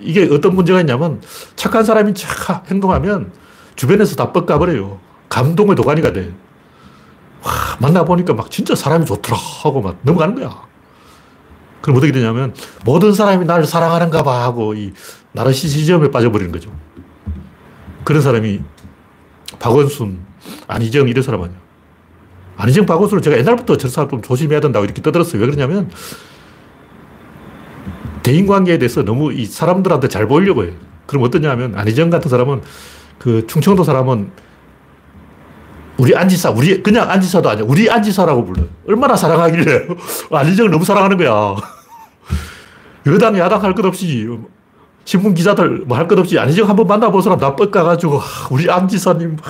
이게 0.00 0.28
어떤 0.30 0.54
문제가 0.54 0.80
있냐면 0.80 1.20
착한 1.56 1.84
사람인 1.84 2.14
척 2.14 2.70
행동하면 2.70 3.32
주변에서 3.76 4.16
다 4.16 4.32
뻑가버려요. 4.32 4.98
감동의 5.28 5.76
도가니가 5.76 6.12
돼. 6.12 6.32
와, 7.42 7.52
만나보니까 7.80 8.34
막 8.34 8.50
진짜 8.50 8.74
사람이 8.74 9.04
좋더라 9.06 9.36
하고 9.62 9.80
막 9.80 9.98
넘어가는 10.02 10.34
거야. 10.34 10.62
그럼 11.80 11.98
어떻게 11.98 12.12
되냐면 12.12 12.54
모든 12.84 13.12
사람이 13.12 13.44
나를 13.44 13.66
사랑하는가 13.66 14.22
봐 14.22 14.44
하고 14.44 14.74
이 14.74 14.92
나르시시즘에 15.32 16.10
빠져버리는 16.10 16.50
거죠. 16.50 16.70
그런 18.04 18.22
사람이 18.22 18.60
박원순, 19.58 20.18
안희정 20.66 21.08
이런 21.08 21.22
사람 21.22 21.42
아니야. 21.42 21.56
안희정, 22.56 22.86
박원순을 22.86 23.22
제가 23.22 23.36
옛날부터 23.38 23.76
저 23.76 23.88
사람 23.88 24.08
좀 24.08 24.22
조심해야 24.22 24.60
된다고 24.60 24.84
이렇게 24.84 25.02
떠들었어요. 25.02 25.40
왜 25.42 25.46
그러냐면 25.46 25.90
대인 28.24 28.46
관계에 28.46 28.78
대해서 28.78 29.02
너무 29.04 29.32
이 29.32 29.44
사람들한테 29.46 30.08
잘 30.08 30.26
보이려고 30.26 30.64
해요. 30.64 30.72
그럼 31.06 31.22
어떠냐면 31.24 31.74
안희정 31.76 32.10
같은 32.10 32.28
사람은 32.30 32.62
그 33.18 33.46
충청도 33.46 33.84
사람은 33.84 34.30
우리 35.98 36.16
안지사, 36.16 36.50
우리 36.50 36.82
그냥 36.82 37.08
안지사도 37.08 37.48
아니야. 37.50 37.64
우리 37.68 37.88
안지사라고 37.88 38.44
불러. 38.46 38.64
얼마나 38.88 39.14
사랑하길래 39.14 39.86
안희정을 40.32 40.70
너무 40.72 40.84
사랑하는 40.84 41.16
거야. 41.18 41.54
여당 43.06 43.38
야당 43.38 43.62
할 43.62 43.74
것 43.74 43.84
없이 43.86 44.26
신문 45.04 45.34
기자들 45.34 45.80
뭐 45.86 45.98
할 45.98 46.08
것 46.08 46.18
없이 46.18 46.38
안희정 46.38 46.66
한번 46.68 46.86
만나본 46.86 47.20
사람 47.20 47.38
다 47.38 47.54
뻑가가지고 47.54 48.20
우리 48.50 48.70
안지사님 48.70 49.36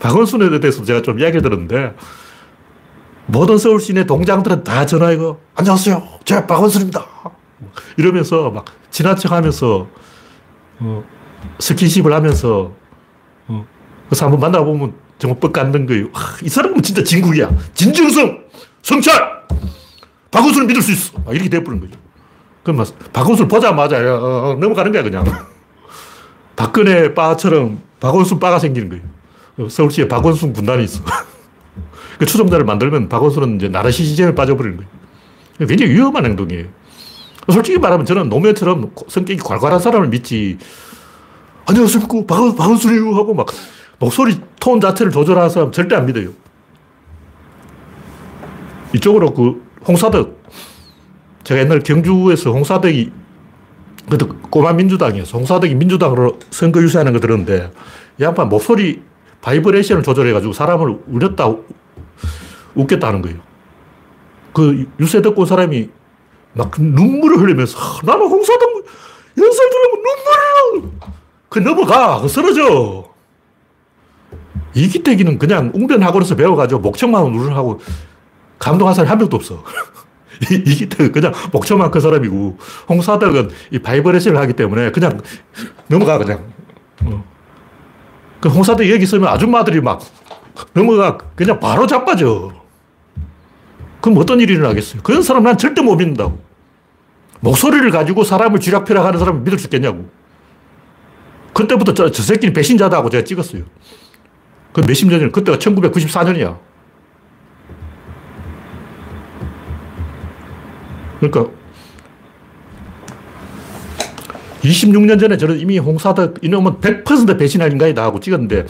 박원순에 0.00 0.60
대해서 0.60 0.84
제가 0.84 1.00
좀 1.02 1.18
이야기 1.18 1.40
들었는데 1.40 1.94
모든 3.30 3.58
서울 3.58 3.78
시내 3.78 4.04
동장들은 4.06 4.64
다 4.64 4.86
전화이고, 4.86 5.38
안녕하세요. 5.54 6.02
제가 6.24 6.46
박원순입니다. 6.46 7.06
이러면서 7.98 8.50
막 8.50 8.64
지나쳐 8.90 9.28
가면서, 9.28 9.86
어, 10.80 11.04
스킨십을 11.58 12.10
하면서, 12.12 12.72
어, 13.48 13.66
그래서 14.08 14.24
한번 14.24 14.40
만나보면 14.40 14.94
정말 15.18 15.40
뻑 15.40 15.52
갖는 15.52 15.84
거예요. 15.84 16.06
아, 16.14 16.36
이 16.42 16.48
사람은 16.48 16.80
진짜 16.82 17.04
진국이야. 17.04 17.50
진중성! 17.74 18.44
성찰! 18.80 19.12
박원순을 20.30 20.66
믿을 20.66 20.80
수 20.80 20.92
있어. 20.92 21.18
이렇게 21.30 21.50
돼버린 21.50 21.80
거죠. 21.80 21.98
그럼 22.62 22.78
막, 22.78 23.12
박원순 23.12 23.46
보자마자 23.48 23.98
어, 23.98 24.52
어, 24.52 24.54
넘어가는 24.58 24.90
거야, 24.90 25.02
그냥. 25.02 25.24
박근혜 26.56 27.12
바처럼 27.12 27.82
박원순 28.00 28.40
바가 28.40 28.58
생기는 28.58 28.88
거예요. 28.88 29.68
서울시에 29.68 30.08
박원순 30.08 30.54
군단이 30.54 30.84
있어. 30.84 31.02
그 32.18 32.26
추종자를 32.26 32.64
만들면 32.64 33.08
박원순은 33.08 33.56
이제 33.56 33.68
나르시시즘에 33.68 34.34
빠져버리는 34.34 34.76
거예요. 34.76 34.90
굉장히 35.68 35.92
위험한 35.92 36.24
행동이에요. 36.24 36.66
솔직히 37.50 37.78
말하면 37.78 38.04
저는 38.04 38.28
노무현처럼 38.28 38.92
성격이 39.06 39.40
괄괄한 39.40 39.80
사람을 39.80 40.08
믿지. 40.08 40.58
안녕하십니까. 41.66 42.24
박, 42.26 42.56
박원순이요. 42.56 43.14
하고 43.14 43.34
막 43.34 43.46
목소리 43.98 44.40
톤 44.60 44.80
자체를 44.80 45.12
조절하는 45.12 45.48
사람 45.48 45.72
절대 45.72 45.94
안 45.96 46.06
믿어요. 46.06 46.30
이쪽으로 48.94 49.32
그 49.32 49.62
홍사덕. 49.86 50.38
제가 51.44 51.60
옛날 51.60 51.80
경주에서 51.80 52.52
홍사덕이 52.52 53.10
그때 54.10 54.26
꼬마 54.50 54.72
민주당이었어. 54.72 55.38
홍사덕이 55.38 55.74
민주당으로 55.74 56.38
선거 56.50 56.82
유세하는 56.82 57.12
거 57.12 57.20
들었는데 57.20 57.70
이 58.20 58.22
양반 58.22 58.48
목소리 58.48 59.02
바이브레이션을 59.40 60.02
조절해가지고 60.02 60.52
사람을 60.52 60.98
울렸다 61.06 61.54
웃겼다는 62.78 63.22
거예요. 63.22 63.38
그 64.54 64.86
유세 64.98 65.20
듣고 65.20 65.42
온 65.42 65.46
사람이 65.46 65.90
막 66.54 66.70
눈물을 66.78 67.38
흘리면서 67.38 67.78
나는 68.04 68.26
홍사덕 68.26 68.82
연설 69.36 69.70
들으면 69.70 69.90
눈물을 69.92 70.98
그 71.48 71.58
넘어가 71.58 72.20
그 72.20 72.28
쓰러져 72.28 73.04
이기태기는 74.74 75.38
그냥 75.38 75.70
웅변학원에서 75.74 76.36
배워가지고 76.36 76.80
목청만 76.80 77.32
누르하고 77.32 77.80
감동한 78.58 78.94
사람이 78.94 79.08
한 79.08 79.18
명도 79.18 79.36
없어 79.36 79.62
이기태는 80.50 81.12
그냥 81.12 81.32
목청만 81.52 81.90
그 81.90 82.00
사람이고 82.00 82.58
홍사덕은 82.88 83.50
이 83.72 83.78
바이브레이션을 83.78 84.40
하기 84.40 84.52
때문에 84.54 84.90
그냥 84.90 85.20
넘어가 85.88 86.18
그냥 86.18 86.52
어. 87.04 87.24
그 88.40 88.48
홍사덕 88.48 88.86
얘기 88.86 89.06
쓰면 89.06 89.28
아줌마들이 89.28 89.80
막 89.80 90.00
넘어가 90.72 91.18
그냥 91.34 91.58
바로 91.60 91.86
자빠져 91.86 92.57
그럼 94.08 94.22
어떤 94.22 94.40
일이 94.40 94.54
일어나겠어요 94.54 95.02
그런 95.02 95.22
사람 95.22 95.42
난 95.42 95.58
절대 95.58 95.82
못 95.82 95.96
믿는다고 95.96 96.38
목소리를 97.40 97.90
가지고 97.90 98.24
사람을 98.24 98.58
쥐락펴락 98.58 99.04
하는 99.04 99.18
사람을 99.18 99.42
믿을 99.42 99.58
수 99.58 99.66
있겠냐고. 99.66 100.08
그때부터 101.52 101.94
저, 101.94 102.10
저 102.10 102.22
새끼는 102.22 102.52
배신자다 102.52 103.00
고 103.02 103.10
제가 103.10 103.24
찍었어요. 103.24 103.62
그 104.72 104.80
몇십 104.80 105.08
년 105.08 105.20
전, 105.20 105.32
그때가 105.32 105.58
1994년이야. 105.58 106.58
그러니까 111.20 111.52
26년 114.62 115.18
전에 115.18 115.36
저는 115.36 115.58
이미 115.58 115.78
홍사덕 115.78 116.36
이놈은 116.42 116.80
100% 116.80 117.38
배신할 117.38 117.72
인간이다 117.72 118.02
하고 118.02 118.20
찍었는데 118.20 118.66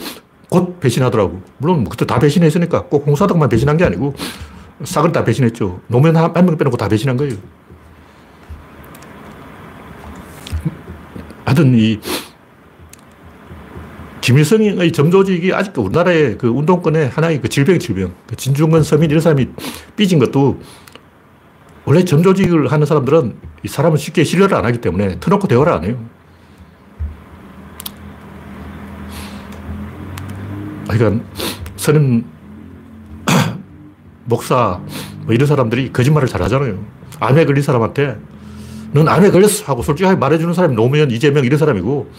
곧 0.49 0.79
배신하더라고. 0.79 1.41
물론 1.57 1.83
뭐 1.83 1.89
그때 1.89 2.05
다 2.05 2.19
배신했으니까 2.19 2.85
꼭 2.85 3.05
홍사덕만 3.07 3.49
배신한 3.49 3.77
게 3.77 3.85
아니고 3.85 4.15
싹을 4.83 5.11
다 5.11 5.23
배신했죠. 5.23 5.81
노무현 5.87 6.15
한 6.15 6.33
명 6.45 6.57
빼놓고 6.57 6.77
다 6.77 6.87
배신한 6.87 7.17
거예요. 7.17 7.35
하여튼 11.45 11.73
이 11.75 11.99
김일성의 14.21 14.91
점조직이 14.91 15.53
아직도 15.53 15.81
우리나라의 15.83 16.37
그 16.37 16.47
운동권의 16.47 17.09
하나의 17.09 17.41
그 17.41 17.49
질병, 17.49 17.79
질병. 17.79 18.13
그 18.27 18.35
진중권, 18.35 18.83
서민 18.83 19.09
이런 19.09 19.21
사람이 19.21 19.47
삐진 19.95 20.19
것도 20.19 20.59
원래 21.85 22.03
점조직을 22.03 22.71
하는 22.71 22.85
사람들은 22.85 23.35
이 23.63 23.67
사람을 23.67 23.97
쉽게 23.97 24.23
신뢰를 24.23 24.55
안 24.55 24.65
하기 24.65 24.79
때문에 24.79 25.19
터놓고 25.19 25.47
대화를 25.47 25.73
안 25.73 25.83
해요. 25.85 25.97
그러니까 30.87 31.23
선임 31.75 32.25
목사 34.29 34.79
뭐 35.25 35.33
이런 35.33 35.47
사람들이 35.47 35.91
거짓말을 35.91 36.27
잘 36.27 36.41
하잖아요. 36.43 36.77
암에 37.19 37.45
걸린 37.45 37.61
사람한테 37.61 38.17
넌 38.93 39.07
암에 39.07 39.31
걸렸어 39.31 39.65
하고 39.65 39.81
솔직하게 39.83 40.17
말해주는 40.17 40.53
사람이 40.53 40.75
노무현, 40.75 41.11
이재명 41.11 41.43
이런 41.43 41.57
사람이고 41.59 42.09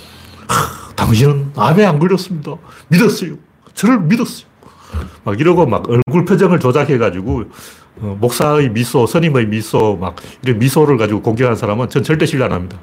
하, 0.48 0.94
당신은 0.94 1.52
암에 1.56 1.84
안 1.84 1.98
걸렸습니다. 1.98 2.56
믿었어요. 2.88 3.36
저를 3.74 4.00
믿었어요. 4.00 4.50
막 5.24 5.40
이러고 5.40 5.66
막 5.66 5.88
얼굴 5.88 6.24
표정을 6.24 6.58
조작해가지고 6.60 7.44
어, 8.02 8.16
목사의 8.20 8.70
미소, 8.70 9.06
선임의 9.06 9.46
미소, 9.46 9.96
막 10.00 10.16
이런 10.42 10.58
미소를 10.58 10.96
가지고 10.96 11.22
공격하는 11.22 11.56
사람은 11.56 11.88
전 11.88 12.02
절대 12.02 12.26
신뢰 12.26 12.44
안 12.44 12.52
합니다. 12.52 12.78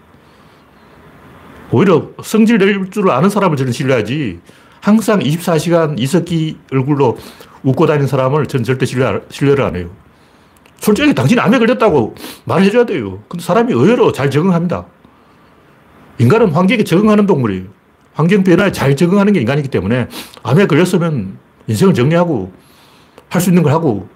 오히려 1.72 2.10
성질 2.24 2.58
낼 2.58 2.90
줄 2.90 3.10
아는 3.12 3.30
사람을 3.30 3.58
저는 3.58 3.72
신뢰하지 3.74 4.40
항상 4.82 5.20
24시간 5.20 6.00
이석기 6.00 6.58
얼굴로 6.72 7.18
웃고 7.68 7.86
다니는 7.86 8.08
사람을 8.08 8.48
전 8.48 8.64
절대 8.64 8.86
신뢰, 8.86 9.20
신뢰를 9.30 9.64
안 9.66 9.76
해요. 9.76 9.90
솔직히 10.80 11.14
당신이 11.14 11.42
암에 11.42 11.60
걸렸다고 11.60 12.16
말해줘야 12.46 12.86
돼요. 12.86 13.20
근데 13.28 13.44
사람이 13.44 13.74
의외로 13.74 14.12
잘 14.12 14.30
적응합니다. 14.32 14.86
인간은 16.20 16.52
환경에 16.52 16.84
적응하는 16.84 17.26
동물이에요. 17.26 17.66
환경 18.14 18.44
변화에 18.44 18.72
잘 18.72 18.96
적응하는 18.96 19.34
게 19.34 19.42
인간이기 19.42 19.68
때문에 19.68 20.08
암에 20.44 20.68
걸렸으면 20.68 21.38
인생을 21.68 21.94
정리하고 21.94 22.52
할 23.30 23.42
수 23.42 23.50
있는 23.50 23.62
걸 23.62 23.74
하고 23.74 24.08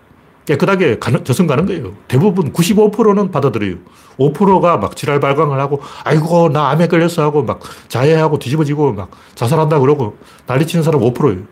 깨끗하게 0.45 0.99
가는, 0.99 1.23
저승 1.25 1.45
가는 1.45 1.65
거예요. 1.65 1.93
대부분 2.07 2.53
95%는 2.53 3.29
받아들여요. 3.31 3.75
5%가 4.17 4.77
막 4.77 4.95
지랄 4.95 5.19
발광을 5.19 5.59
하고, 5.59 5.81
아이고, 6.03 6.49
나 6.49 6.69
암에 6.69 6.87
걸렸어 6.87 7.21
하고 7.21 7.43
막 7.43 7.59
자해하고 7.89 8.39
뒤집어지고 8.39 8.93
막 8.93 9.11
자살한다 9.35 9.79
그러고 9.79 10.17
난리 10.47 10.65
치는 10.65 10.83
사람 10.83 11.01
5%예요. 11.01 11.43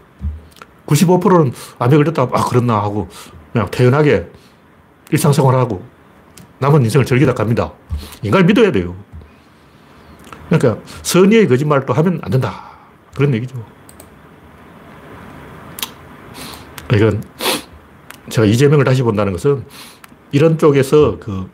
95%는 0.89 1.54
암에 1.78 1.95
걸렸다, 1.95 2.23
아, 2.23 2.45
그렇나 2.45 2.82
하고 2.82 3.08
그냥 3.54 3.69
태연하게 3.69 4.28
일상생활하고 5.12 5.84
남은 6.60 6.84
인생을 6.84 7.06
즐기다 7.06 7.34
갑니다. 7.34 7.71
인간을 8.23 8.45
믿어야 8.45 8.71
돼요. 8.71 8.95
그러니까 10.49 10.84
선의의 11.04 11.47
거짓말을 11.47 11.86
또 11.86 11.93
하면 11.93 12.19
안 12.23 12.32
된다. 12.32 12.71
그런 13.15 13.34
얘기죠. 13.36 13.63
이건 16.93 17.23
제가 18.30 18.45
이재명을 18.45 18.84
다시 18.84 19.04
본다는 19.04 19.32
것은 19.32 19.63
이런 20.32 20.58
쪽에서 20.58 21.17
그 21.19 21.49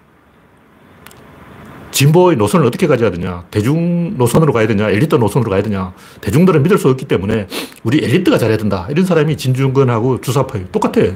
진보의 1.95 2.35
노선을 2.35 2.67
어떻게 2.67 2.87
가져야 2.87 3.09
되냐. 3.09 3.45
대중 3.49 4.17
노선으로 4.17 4.51
가야 4.51 4.67
되냐. 4.67 4.89
엘리트 4.89 5.15
노선으로 5.15 5.49
가야 5.49 5.63
되냐. 5.63 5.93
대중들은 6.19 6.61
믿을 6.63 6.77
수 6.77 6.89
없기 6.89 7.05
때문에 7.05 7.47
우리 7.83 8.03
엘리트가 8.03 8.37
잘해야 8.37 8.57
된다. 8.57 8.85
이런 8.91 9.05
사람이 9.05 9.37
진중권하고 9.37 10.19
주사파예요. 10.19 10.67
똑같아요. 10.73 11.13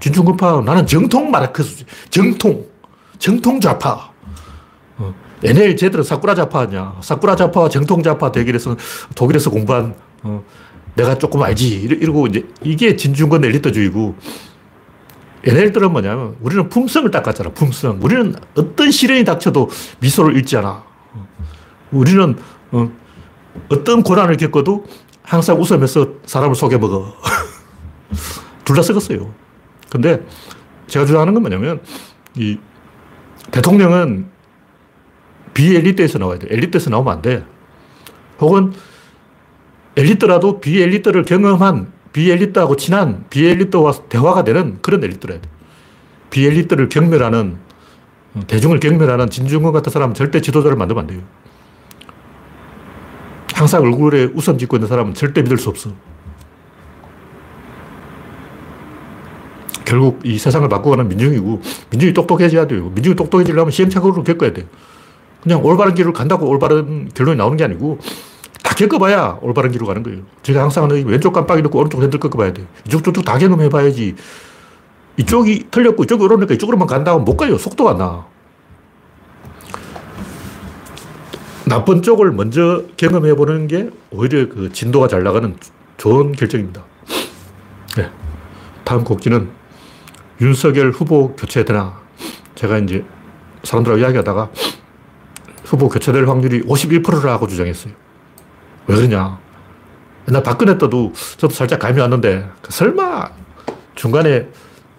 진중권파, 0.00 0.60
나는 0.66 0.86
정통 0.86 1.30
마르크스, 1.30 1.86
정통, 2.10 2.66
정통 3.18 3.60
좌파. 3.60 4.10
어. 4.98 5.14
NL 5.42 5.74
제대로 5.76 6.02
사쿠라 6.02 6.34
좌파냐. 6.34 6.96
사쿠라 7.00 7.34
좌파와 7.36 7.70
정통 7.70 8.02
좌파 8.02 8.30
대결에서 8.30 8.76
독일에서 9.14 9.48
공부한, 9.48 9.94
어, 10.22 10.44
내가 10.96 11.16
조금 11.16 11.42
알지. 11.42 11.66
이러고 11.66 12.26
이제 12.26 12.46
이게 12.62 12.94
진중권 12.94 13.42
엘리트주의고, 13.42 14.16
NL들은 15.44 15.92
뭐냐면 15.92 16.36
우리는 16.40 16.68
품성을 16.68 17.10
닦았잖아. 17.10 17.50
품성. 17.50 17.98
우리는 18.02 18.34
어떤 18.56 18.90
시련이 18.90 19.24
닥쳐도 19.24 19.70
미소를 20.00 20.36
잃지 20.36 20.56
않아. 20.56 20.82
우리는 21.90 22.36
어, 22.72 22.90
어떤 23.68 24.02
고난을 24.02 24.36
겪어도 24.36 24.84
항상 25.22 25.60
웃으면서 25.60 26.14
사람을 26.26 26.54
속여먹어. 26.54 27.14
둘 28.64 28.76
다 28.76 28.82
썩었어요. 28.82 29.32
근데 29.90 30.26
제가 30.88 31.06
주장하는 31.06 31.32
건 31.32 31.42
뭐냐면 31.42 31.80
이 32.34 32.58
대통령은 33.50 34.26
비엘리트에서 35.54 36.18
나와야 36.18 36.38
돼. 36.38 36.48
엘리트에서 36.50 36.90
나오면 36.90 37.12
안 37.14 37.22
돼. 37.22 37.44
혹은 38.40 38.72
엘리트라도 39.96 40.60
비엘리트를 40.60 41.24
경험한 41.24 41.92
비엘리트하고 42.18 42.74
친한 42.74 43.26
비엘리트와 43.30 43.92
대화가 44.08 44.42
되는 44.42 44.78
그런 44.82 45.04
엘리트라 45.04 45.34
돼. 45.34 45.40
비엘리트를 46.30 46.88
경멸하는 46.88 47.58
대중을 48.48 48.80
경멸하는 48.80 49.30
진중권 49.30 49.72
같은 49.72 49.92
사람은 49.92 50.14
절대 50.14 50.40
지도자를 50.40 50.76
만들면 50.76 51.04
안 51.04 51.06
돼요. 51.06 51.20
항상 53.54 53.82
얼굴에 53.82 54.30
웃음 54.34 54.58
짓고 54.58 54.78
있는 54.78 54.88
사람은 54.88 55.14
절대 55.14 55.42
믿을 55.42 55.58
수 55.58 55.68
없어. 55.68 55.92
결국 59.84 60.20
이 60.24 60.38
세상을 60.38 60.68
바꾸가는 60.68 61.06
민중이고 61.08 61.62
민중이 61.90 62.14
똑똑해져야 62.14 62.66
돼요. 62.66 62.90
민중이 62.96 63.14
똑똑해지려면 63.14 63.70
시행착오를 63.70 64.24
겪어야 64.24 64.52
돼요. 64.52 64.66
그냥 65.40 65.64
올바른 65.64 65.94
길을 65.94 66.12
간다고 66.12 66.48
올바른 66.48 67.08
결론이 67.14 67.38
나오는 67.38 67.56
게 67.56 67.62
아니고 67.62 68.00
다 68.00 68.08
겪어봐야 68.78 69.38
올바른 69.42 69.72
길로 69.72 69.86
가는 69.86 70.04
거예요. 70.04 70.20
제가 70.42 70.62
항상 70.62 70.84
하는 70.84 71.04
왼쪽 71.04 71.32
깜빡이 71.32 71.62
넣고 71.62 71.80
오른쪽 71.80 72.00
핸들 72.00 72.20
꺾어봐야 72.20 72.52
돼. 72.52 72.64
이쪽 72.86 73.02
저쪽 73.02 73.24
다 73.24 73.36
경험해봐야지. 73.36 74.14
이쪽이 75.16 75.66
틀렸고 75.72 76.04
이쪽이 76.04 76.22
오르니까 76.22 76.54
이쪽으로만 76.54 76.86
간다고 76.86 77.18
못 77.18 77.36
가요. 77.36 77.58
속도가 77.58 77.90
안 77.90 77.98
나. 77.98 78.26
나쁜 81.66 82.02
쪽을 82.02 82.30
먼저 82.30 82.84
경험해보는 82.96 83.66
게 83.66 83.90
오히려 84.12 84.48
그 84.48 84.72
진도가 84.72 85.08
잘 85.08 85.24
나가는 85.24 85.56
좋은 85.96 86.32
결정입니다. 86.32 86.84
네. 87.96 88.08
다음 88.84 89.02
곡지는 89.02 89.50
윤석열 90.40 90.92
후보 90.92 91.34
교체되나? 91.34 92.00
제가 92.54 92.78
이제 92.78 93.04
사람들하고 93.64 94.00
이야기하다가 94.00 94.50
후보 95.64 95.88
교체될 95.88 96.28
확률이 96.28 96.62
51%라고 96.62 97.48
주장했어요. 97.48 97.92
왜 98.88 98.96
그러냐? 98.96 99.38
옛날 100.28 100.42
박근혜 100.42 100.76
때도 100.76 101.12
저도 101.36 101.54
살짝 101.54 101.78
감이 101.78 102.00
왔는데 102.00 102.48
설마 102.68 103.30
중간에 103.94 104.48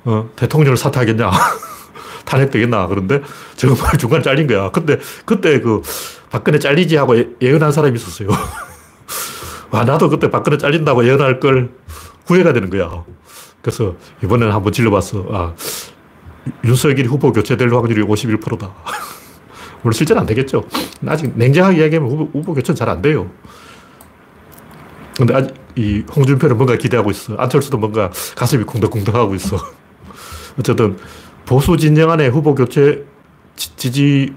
어, 0.06 0.30
대통령을 0.36 0.78
사퇴하겠냐? 0.78 1.30
탄핵되겠나? 2.26 2.88
그런데 2.88 3.22
정말 3.56 3.98
중간에 3.98 4.22
잘린 4.24 4.48
거야. 4.48 4.70
근데 4.72 5.00
그때 5.26 5.60
그 5.60 5.82
박근혜 6.30 6.60
잘리지 6.60 6.96
하고 6.96 7.18
예, 7.18 7.28
예언한 7.42 7.72
사람이 7.72 7.96
있었어요. 7.98 8.30
와, 9.72 9.84
나도 9.84 10.10
그때 10.10 10.30
박근혜 10.30 10.58
잘린다고 10.58 11.06
예언할 11.06 11.40
걸 11.40 11.72
후회가 12.28 12.54
되는 12.54 12.70
거야. 12.70 13.04
그래서 13.62 13.96
이번에는 14.24 14.54
한번 14.54 14.72
질러봤어. 14.72 15.26
아, 15.32 15.54
윤석열이 16.64 17.08
후보 17.08 17.32
교체될 17.34 17.74
확률이 17.74 18.04
51%다. 18.04 18.72
물론 19.82 19.94
실제는 19.94 20.22
안 20.22 20.26
되겠죠. 20.28 20.64
아직 21.08 21.32
냉정하게 21.36 21.80
이야기하면 21.80 22.10
후보, 22.12 22.40
후보 22.40 22.54
교체는 22.54 22.76
잘 22.76 22.90
안 22.90 23.02
돼요. 23.02 23.30
근데 25.20 25.36
아직 25.36 25.54
이 25.76 26.02
홍준표는 26.16 26.56
뭔가 26.56 26.78
기대하고 26.78 27.12
있어. 27.12 27.36
안철수도 27.36 27.78
뭔가 27.78 28.10
가슴이 28.38 28.64
쿵덕쿵덕하고 28.64 29.36
있어. 29.36 29.58
어쨌든 30.58 30.98
보수 31.46 31.76
진영 31.76 32.10
안에 32.10 32.30
후보 32.30 32.56
교체 32.56 33.06
지지가 33.58 34.32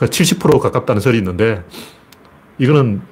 70% 0.00 0.58
가깝다는 0.58 1.00
설이 1.00 1.18
있는데 1.18 1.62
이거는 2.58 3.02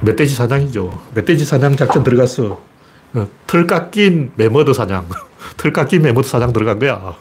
멧돼지 0.00 0.34
사냥이죠. 0.34 1.02
멧돼지 1.14 1.44
사냥 1.44 1.76
작전 1.76 2.02
들어갔어. 2.02 2.62
어, 3.12 3.28
털 3.46 3.66
깎인 3.66 4.32
매머드 4.36 4.72
사냥. 4.72 5.06
털 5.58 5.74
깎인 5.74 6.00
매머드 6.00 6.26
사냥 6.26 6.54
들어간 6.54 6.78
거야. 6.78 7.16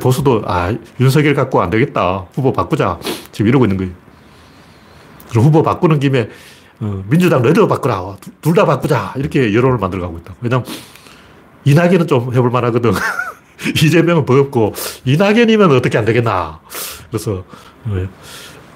보수도, 0.00 0.42
아, 0.46 0.74
윤석열 0.98 1.34
갖고 1.34 1.62
안 1.62 1.70
되겠다. 1.70 2.26
후보 2.34 2.52
바꾸자. 2.52 2.98
지금 3.30 3.48
이러고 3.48 3.66
있는 3.66 3.76
거예요. 3.76 3.92
그리고 5.30 5.46
후보 5.46 5.62
바꾸는 5.62 6.00
김에, 6.00 6.28
어, 6.80 7.04
민주당 7.08 7.42
너희도 7.42 7.68
바꾸라. 7.68 8.16
둘 8.40 8.54
다 8.54 8.64
바꾸자. 8.64 9.14
이렇게 9.16 9.52
여론을 9.54 9.78
만들어 9.78 10.02
가고 10.02 10.18
있다. 10.18 10.34
왜냐면, 10.40 10.64
이낙연은 11.64 12.06
좀 12.06 12.32
해볼 12.34 12.50
만하거든. 12.50 12.92
이재명은 13.84 14.24
버겁고, 14.24 14.72
이낙연이면 15.04 15.72
어떻게 15.72 15.98
안 15.98 16.04
되겠나. 16.04 16.60
그래서, 17.10 17.44
어, 17.84 18.08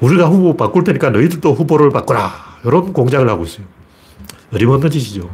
우리가 0.00 0.26
후보 0.28 0.56
바꿀 0.56 0.84
테니까 0.84 1.10
너희들도 1.10 1.54
후보를 1.54 1.90
바꾸라. 1.90 2.30
이런 2.64 2.92
공작을 2.92 3.28
하고 3.28 3.44
있어요. 3.44 3.66
어림없는 4.52 4.90
짓이죠. 4.90 5.30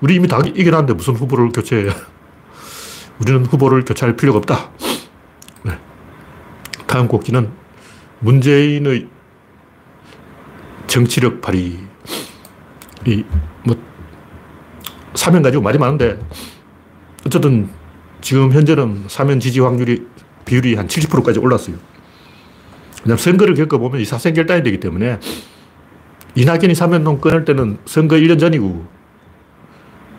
우리 0.00 0.14
이미 0.16 0.26
다 0.26 0.38
이겨놨는데 0.38 0.94
무슨 0.94 1.14
후보를 1.14 1.50
교체해. 1.50 1.90
우리는 3.20 3.44
후보를 3.44 3.84
교체할 3.84 4.16
필요가 4.16 4.38
없다. 4.38 4.70
네. 5.62 5.78
다음 6.86 7.06
곡기는 7.06 7.50
문재인의 8.20 9.08
정치력 10.86 11.40
발휘. 11.40 11.78
이, 13.06 13.24
뭐, 13.64 13.76
사면 15.14 15.42
가지고 15.42 15.62
말이 15.62 15.78
많은데, 15.78 16.18
어쨌든 17.26 17.68
지금 18.20 18.52
현재는 18.52 19.04
사면 19.08 19.40
지지 19.40 19.60
확률이, 19.60 20.06
비율이 20.44 20.74
한 20.74 20.86
70%까지 20.86 21.38
올랐어요. 21.38 21.76
왜냐면 23.04 23.18
선거를 23.18 23.54
겪어보면 23.54 24.00
이 24.00 24.04
사생결단이 24.04 24.62
되기 24.62 24.80
때문에 24.80 25.18
이낙연이 26.34 26.74
사면론 26.74 27.20
끊을 27.20 27.44
때는 27.44 27.78
선거 27.84 28.16
1년 28.16 28.38
전이고, 28.38 28.86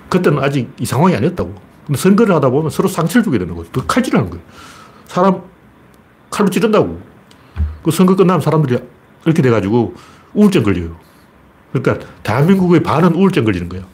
그때는 0.10 0.42
아직 0.42 0.72
이 0.80 0.86
상황이 0.86 1.16
아니었다고. 1.16 1.54
근데 1.86 2.00
선거를 2.00 2.34
하다 2.36 2.50
보면 2.50 2.70
서로 2.70 2.88
상처를 2.88 3.24
주게 3.24 3.38
되는 3.38 3.54
거죠. 3.56 3.72
더 3.72 3.86
칼질을 3.86 4.20
하는 4.20 4.30
거예요. 4.32 4.44
사람 5.08 5.44
칼로 6.30 6.50
찌른다고. 6.50 7.00
그 7.84 7.92
선거 7.92 8.16
끝나면 8.16 8.42
사람들이 8.42 8.80
이렇게 9.26 9.42
돼가지고 9.42 9.94
우울증 10.34 10.64
걸려요. 10.64 10.98
그러니까 11.82 12.06
대한민국의 12.24 12.84
반은 12.84 13.16
우울증 13.16 13.44
걸리는 13.44 13.68
거예요. 13.68 13.86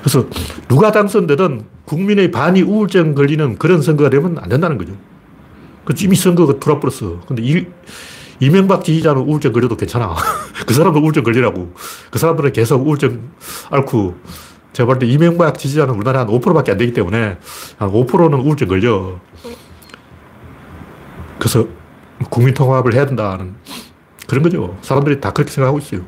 그래서 0.00 0.26
누가 0.68 0.90
당선되든 0.90 1.64
국민의 1.84 2.30
반이 2.30 2.62
우울증 2.62 3.14
걸리는 3.14 3.56
그런 3.58 3.80
선거가 3.80 4.10
되면 4.10 4.38
안 4.38 4.48
된다는 4.48 4.78
거죠. 4.78 4.92
그 5.84 5.94
이미 6.00 6.16
선거가 6.16 6.58
돌아버렸어. 6.58 7.20
근데 7.26 7.42
이, 7.42 7.66
이명박 8.40 8.84
지지자는 8.84 9.22
우울증 9.22 9.52
걸려도 9.52 9.76
괜찮아. 9.76 10.14
그 10.66 10.74
사람도 10.74 11.00
우울증 11.00 11.22
걸리라고. 11.22 11.72
그 12.10 12.18
사람들은 12.18 12.52
계속 12.52 12.86
우울증 12.86 13.30
앓고. 13.70 14.16
제가 14.72 14.88
볼 14.88 14.98
때 14.98 15.06
이명박 15.06 15.56
지지자는 15.56 15.94
우리나라 15.94 16.20
한 16.20 16.26
5%밖에 16.26 16.72
안 16.72 16.78
되기 16.78 16.92
때문에 16.92 17.38
한 17.78 17.90
5%는 17.92 18.40
우울증 18.40 18.66
걸려. 18.66 19.20
그래서 21.38 21.66
국민 22.28 22.54
통합을 22.54 22.94
해야 22.94 23.06
된다는 23.06 23.54
그런 24.26 24.42
거죠. 24.42 24.76
사람들이 24.82 25.20
다 25.20 25.32
그렇게 25.32 25.50
생각하고 25.52 25.78
있어요. 25.78 26.02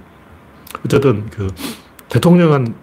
어쨌든 0.85 1.29
그 1.31 1.49
대통령은 2.09 2.75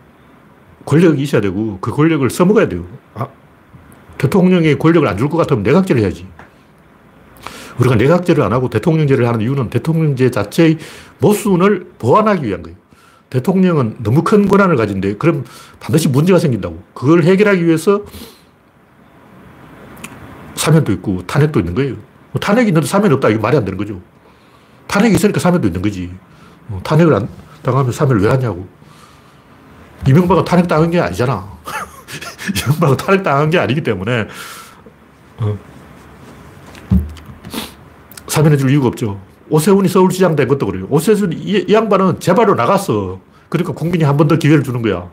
권력이 0.86 1.22
있어야 1.22 1.42
되고 1.42 1.78
그 1.82 1.92
권력을 1.92 2.28
써먹어야 2.30 2.68
돼요. 2.70 2.86
아, 3.16 3.28
대통령이 4.18 4.78
권력을 4.78 5.08
안 5.08 5.18
줄 5.18 5.30
것 5.30 5.38
같으면 5.38 5.64
내각제를 5.64 6.02
해야지. 6.02 6.28
우리가 7.80 7.96
내각제를 7.96 8.44
안 8.44 8.54
하고 8.54 8.70
대통령제를 8.70 9.28
하는 9.28 9.42
이유는 9.42 9.70
대통령제 9.70 10.30
자체의 10.30 10.78
모순을 11.20 11.88
보완하기 11.98 12.46
위한 12.46 12.62
거예요. 12.62 12.78
대통령은 13.32 13.98
너무 14.04 14.24
큰 14.24 14.48
권한을 14.48 14.76
가진데 14.76 15.16
그럼 15.16 15.44
반드시 15.80 16.08
문제가 16.08 16.38
생긴다고. 16.38 16.84
그걸 16.94 17.24
해결하기 17.24 17.66
위해서 17.66 18.04
사면도 20.56 20.92
있고 20.94 21.26
탄핵도 21.26 21.60
있는 21.60 21.74
거예요. 21.74 21.96
뭐 22.32 22.40
탄핵이 22.40 22.68
있는데 22.68 22.88
사면이 22.88 23.14
없다. 23.16 23.30
이게 23.30 23.40
말이 23.40 23.58
안 23.58 23.66
되는 23.66 23.78
거죠. 23.78 24.00
탄핵이 24.94 25.16
있으니까 25.16 25.40
사면도 25.40 25.68
있는 25.68 25.82
거지. 25.82 26.14
뭐 26.68 26.80
탄핵을 26.84 27.16
안 27.16 27.28
당하면 27.64 27.92
사면을 27.92 28.22
왜 28.22 28.30
하냐고. 28.30 28.68
이명박은 30.08 30.46
탄핵 30.46 30.68
당한 30.68 30.92
게 30.92 31.00
아니잖아. 31.00 31.50
이명박은 32.68 32.98
탄핵 32.98 33.24
당한 33.24 33.50
게 33.50 33.58
아니기 33.58 33.82
때문에 33.82 34.28
어. 35.40 35.58
사면해 38.28 38.56
줄 38.58 38.70
이유가 38.70 38.88
없죠. 38.88 39.20
오세훈이 39.50 39.88
서울시장 39.90 40.36
된 40.36 40.48
것도 40.48 40.68
그래요. 40.68 40.86
오세훈 40.92 41.34
이, 41.34 41.66
이 41.68 41.74
양반은 41.74 42.20
재발로 42.20 42.54
나갔어. 42.54 43.20
그러니까 43.50 43.74
국민이 43.74 44.04
한 44.04 44.16
번 44.18 44.28
더 44.28 44.36
기회를 44.38 44.64
주는 44.64 44.82
거야. 44.84 45.10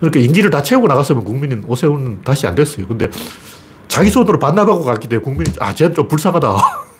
그러니까 0.00 0.18
임기를 0.20 0.48
다 0.48 0.62
채우고 0.62 0.86
나갔으면 0.88 1.24
국민은 1.24 1.64
오세훈은 1.66 2.22
다시 2.22 2.46
안 2.46 2.54
됐어요. 2.54 2.86
근데 2.88 3.10
자기 3.88 4.08
손으로 4.08 4.38
반납하고 4.38 4.82
갔기 4.82 5.08
때문에 5.08 5.22
국민이, 5.24 5.50
아, 5.60 5.74
쟤는 5.74 5.94
좀 5.94 6.08
불쌍하다. 6.08 6.56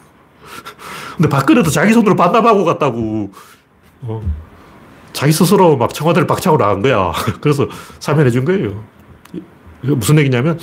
근데 1.17 1.29
박근혜도 1.29 1.71
자기 1.71 1.93
손으로 1.93 2.17
반납하고 2.17 2.65
갔다고. 2.65 3.31
어. 4.03 4.23
자기 5.13 5.33
스스로 5.33 5.77
막 5.77 5.93
청와대를 5.93 6.27
박차고 6.27 6.57
나간 6.57 6.83
거야. 6.83 7.13
그래서 7.41 7.69
사면해 8.01 8.31
준 8.31 8.45
거예요. 8.45 8.83
무슨 9.83 10.19
얘기냐면 10.19 10.59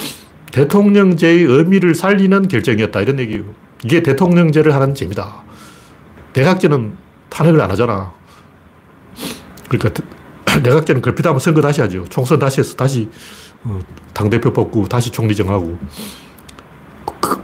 대통령제의 0.51 1.43
의미를 1.43 1.93
살리는 1.93 2.47
결정이었다. 2.47 3.01
이런 3.01 3.19
얘기예요. 3.19 3.43
이게 3.83 4.01
대통령제를 4.01 4.73
하는 4.73 4.95
재미다. 4.95 5.43
내각제는 6.33 6.97
탄핵을 7.29 7.61
안 7.61 7.71
하잖아. 7.71 8.13
그러니까 9.69 10.03
내각제는 10.63 11.01
걸핏하면 11.01 11.39
선거 11.39 11.61
다시 11.61 11.81
하죠. 11.81 12.05
총선 12.09 12.39
다시 12.39 12.59
해서 12.59 12.75
다시 12.75 13.09
어, 13.63 13.79
당대표 14.13 14.51
뽑고 14.51 14.87
다시 14.87 15.11
총리 15.11 15.35
정하고 15.35 15.77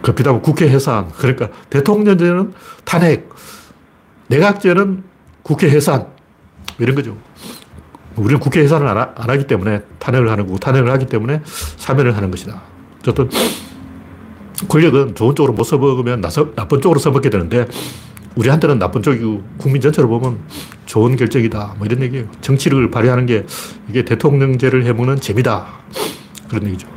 걸핏하면 0.06 0.41
국회 0.41 0.70
해산. 0.70 1.10
그러니까 1.18 1.50
대통령제는 1.70 2.54
탄핵, 2.84 3.30
내각제는 4.28 5.04
국회 5.41 5.70
해산 5.70 6.08
이런 6.78 6.96
거죠. 6.96 7.18
우리는 8.15 8.39
국회 8.39 8.62
해산을 8.62 8.88
안, 8.88 8.98
하, 8.98 9.38
기 9.38 9.46
때문에 9.46 9.82
탄핵을 10.00 10.30
하는 10.30 10.46
거고 10.46 10.60
탄핵을 10.60 10.89
하기 10.91 11.08
때문에 11.08 11.41
사면을 11.78 12.15
하는 12.15 12.32
것이다. 12.32 12.62
어쨌든 13.00 13.30
권력은 14.70 15.15
좋은 15.15 15.36
쪽으로 15.36 15.54
못 15.54 15.63
써먹으면 15.63 16.22
나쁜 16.22 16.82
쪽으로 16.82 17.00
써먹게 17.00 17.30
되는데 17.30 17.68
우리한테는 18.36 18.80
나쁜 18.80 19.02
쪽이고 19.02 19.44
국민 19.58 19.82
전체로 19.82 20.08
보면 20.08 20.39
좋은 20.86 21.15
결정이다. 21.15 21.76
뭐 21.78 21.86
이런 21.86 22.02
얘기예요. 22.04 22.28
정치를 22.41 22.91
발휘하는 22.91 23.26
게 23.26 23.46
이게 23.89 24.06
대통령제를 24.06 24.86
해먹는 24.86 25.20
재미다. 25.20 25.65
그런 26.48 26.68
얘기죠. 26.68 26.88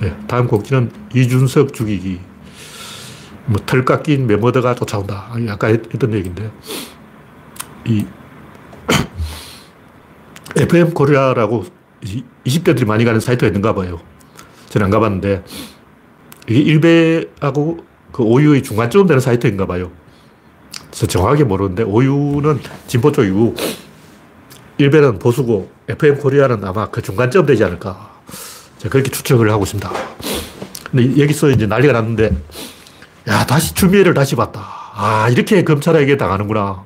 네, 0.00 0.16
다음 0.26 0.46
꼭지는 0.46 0.90
이준석 1.14 1.74
죽이기. 1.74 2.20
뭐 3.46 3.60
털 3.66 3.84
깎인 3.84 4.26
멧돼지가 4.26 4.74
쫓아온다. 4.74 5.30
아까 5.48 5.66
했던 5.68 6.12
얘기인데 6.14 6.50
이 7.84 8.06
FM 10.56 10.94
코리아라고 10.94 11.64
20대들이 12.46 12.86
많이 12.86 13.04
가는 13.04 13.20
사이트가 13.20 13.48
있는가 13.48 13.74
봐요. 13.74 14.00
저는 14.68 14.86
안 14.86 14.90
가봤는데 14.90 15.44
이게 16.48 16.60
일베하고 16.60 17.78
그 18.12 18.22
오유의 18.22 18.62
중간쯤 18.62 19.06
되는 19.06 19.20
사이트인가 19.20 19.66
봐요. 19.66 19.90
그래서 20.86 21.06
정확하게 21.06 21.44
모르는데 21.44 21.82
오유는 21.82 22.60
진보 22.86 23.10
쪽이고 23.12 23.54
일베는 24.78 25.18
보수고 25.18 25.70
FM 25.88 26.18
코리아는 26.18 26.64
아마 26.64 26.88
그 26.90 27.02
중간쯤 27.02 27.46
되지 27.46 27.64
않을까. 27.64 28.14
제가 28.78 28.92
그렇게 28.92 29.10
추측을 29.10 29.50
하고 29.50 29.64
있습니다. 29.64 29.90
근데 30.90 31.22
여기서 31.22 31.50
이제 31.50 31.66
난리가 31.66 31.92
났는데 31.92 32.36
야, 33.28 33.46
다시 33.46 33.74
추미애를 33.74 34.12
다시 34.12 34.36
봤다. 34.36 34.60
아, 34.94 35.28
이렇게 35.30 35.64
검찰에게 35.64 36.16
당하는구나. 36.16 36.84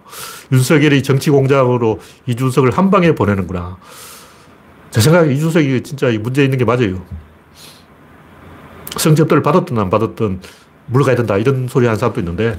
윤석열이 0.52 1.02
정치 1.02 1.30
공작으로 1.30 2.00
이준석을 2.26 2.70
한 2.70 2.90
방에 2.90 3.14
보내는구나. 3.14 3.76
제 4.90 5.00
생각에 5.00 5.32
이준석이 5.32 5.82
진짜 5.82 6.06
문제 6.20 6.44
있는 6.44 6.58
게 6.58 6.64
맞아요. 6.64 7.02
성적들을 8.96 9.42
받았든 9.42 9.78
안 9.78 9.90
받았든 9.90 10.40
물러가야 10.86 11.16
된다. 11.16 11.36
이런 11.36 11.68
소리 11.68 11.86
하는 11.86 11.98
사람도 11.98 12.20
있는데. 12.20 12.58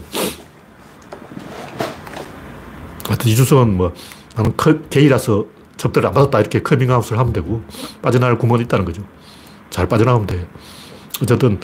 하여튼 3.08 3.32
이준석은 3.32 3.76
뭐, 3.76 3.94
나는 4.36 4.54
게이라서 4.89 5.46
접대를 5.78 6.10
안 6.10 6.13
받았다. 6.13 6.39
이렇게 6.42 6.62
커밍아웃을 6.62 7.18
하면 7.18 7.34
되고, 7.34 7.63
빠져나갈 8.02 8.38
구멍이 8.38 8.63
있다는 8.63 8.86
거죠. 8.86 9.02
잘 9.72 9.88
빠져나가면 9.88 10.28
돼. 10.28 10.48
어쨌든, 11.24 11.60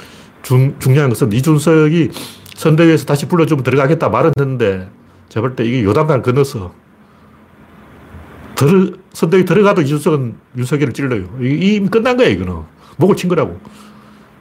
중, 0.46 0.76
중요한 0.80 1.10
것은 1.10 1.32
이준석이 1.34 2.12
선대위에서 2.56 3.06
다시 3.06 3.28
불러주면 3.28 3.64
들어가겠다 3.64 4.10
말은 4.10 4.32
했는데, 4.38 4.88
제가 5.28 5.44
볼 5.44 5.56
때 5.56 5.66
이게 5.66 5.84
요단강 5.84 6.22
건너서, 6.22 6.74
들, 8.54 8.96
선대위 9.12 9.44
들어가도 9.44 9.82
이준석은 9.82 10.36
윤석열을 10.58 10.94
찔러요. 10.94 11.24
이미 11.42 11.90
끝난 11.90 12.16
거야, 12.16 12.28
이거는. 12.30 12.62
목을 12.98 13.16
친 13.18 13.28
거라고. 13.28 13.60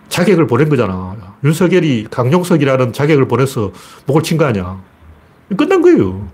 자객을 0.09 0.47
보낸 0.47 0.69
거잖아. 0.69 1.17
윤석열이 1.43 2.07
강용석이라는 2.11 2.93
자객을 2.93 3.27
보내서 3.27 3.73
목을 4.07 4.23
친 4.23 4.37
거 4.39 4.45
아니야. 4.45 4.81
끝난 5.57 5.81
거예요. 5.83 6.29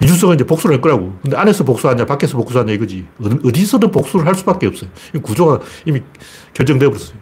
이준석은 0.00 0.36
이제 0.36 0.44
복수를 0.44 0.76
할 0.76 0.80
거라고. 0.80 1.18
근데 1.22 1.36
안에서 1.36 1.64
복수하냐, 1.64 2.06
밖에서 2.06 2.38
복수하냐 2.38 2.72
이거지. 2.72 3.04
어디서든 3.44 3.90
복수를 3.90 4.26
할 4.26 4.34
수밖에 4.36 4.68
없어요. 4.68 4.88
구조가 5.22 5.60
이미 5.84 6.00
결정되어 6.54 6.88
버렸어요. 6.88 7.17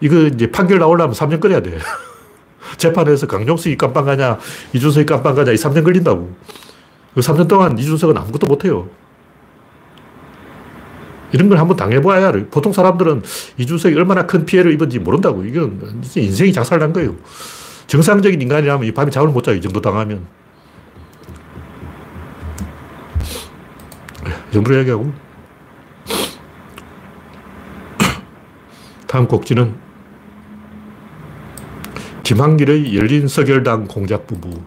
이거 0.00 0.16
이제 0.22 0.50
판결 0.50 0.78
나오려면 0.78 1.14
3년 1.14 1.40
끌어야 1.40 1.60
돼. 1.60 1.78
재판에서 2.76 3.26
강용석이 3.26 3.76
깜빵 3.76 4.04
가냐, 4.04 4.38
이준석이 4.72 5.06
깜빵 5.06 5.34
가냐, 5.34 5.52
이 5.52 5.56
3년 5.56 5.84
걸린다고. 5.84 6.34
그 7.14 7.20
3년 7.20 7.48
동안 7.48 7.78
이준석은 7.78 8.16
아무것도 8.16 8.46
못해요. 8.46 8.88
이런 11.32 11.48
걸 11.48 11.58
한번 11.58 11.76
당해봐야. 11.76 12.32
보통 12.50 12.72
사람들은 12.72 13.22
이준석이 13.58 13.94
얼마나 13.94 14.26
큰 14.26 14.44
피해를 14.44 14.72
입은지 14.72 14.98
모른다고. 14.98 15.44
이건 15.44 16.02
인생이 16.16 16.52
작살난 16.52 16.92
거예요. 16.92 17.14
정상적인 17.86 18.40
인간이라면 18.40 18.86
이 18.86 18.92
밤에 18.92 19.10
잠을 19.10 19.28
못 19.28 19.42
자요. 19.42 19.56
이 19.56 19.60
정도 19.60 19.80
당하면. 19.80 20.26
이 24.50 24.52
정도로 24.52 24.76
이야기하고. 24.76 25.12
다음 29.06 29.28
곡지는 29.28 29.89
김한길의 32.30 32.96
열린 32.96 33.26
서결당 33.26 33.88
공작 33.88 34.28
부부. 34.28 34.62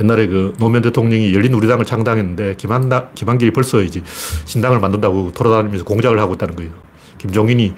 옛날에 0.00 0.28
그 0.28 0.54
노무현 0.60 0.80
대통령이 0.80 1.34
열린 1.34 1.52
우리당을 1.54 1.84
창당했는데 1.84 2.54
김한, 2.54 2.88
김한길이 3.16 3.50
벌써 3.50 3.82
이제 3.82 4.00
신당을 4.44 4.78
만든다고 4.78 5.32
돌아다니면서 5.32 5.84
공작을 5.84 6.20
하고 6.20 6.34
있다는 6.34 6.54
거예요. 6.54 6.70
김종인이 7.18 7.74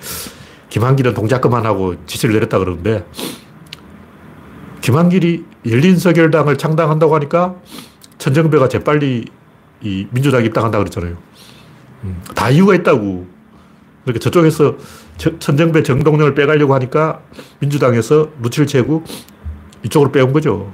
김한길은 0.68 1.14
동작 1.14 1.40
그만하고 1.40 1.94
지시를 2.04 2.34
내렸다 2.34 2.58
그러는데 2.58 3.06
김한길이 4.82 5.46
열린 5.66 5.98
서결당을 5.98 6.58
창당한다고 6.58 7.14
하니까 7.14 7.56
천정배가 8.18 8.68
재빨리 8.68 9.24
이 9.80 10.06
민주당 10.10 10.44
입당한다 10.44 10.76
그랬잖아요. 10.76 11.16
음, 12.04 12.22
다 12.34 12.50
이유가 12.50 12.74
있다고. 12.74 13.26
그러니까 14.04 14.22
저쪽에서 14.22 14.76
천정배 15.38 15.84
정동영을 15.84 16.34
빼가려고 16.34 16.74
하니까 16.74 17.22
민주당에서 17.60 18.30
눈치를 18.40 18.66
채고 18.66 19.04
이쪽으로 19.84 20.10
빼온 20.10 20.32
거죠. 20.32 20.72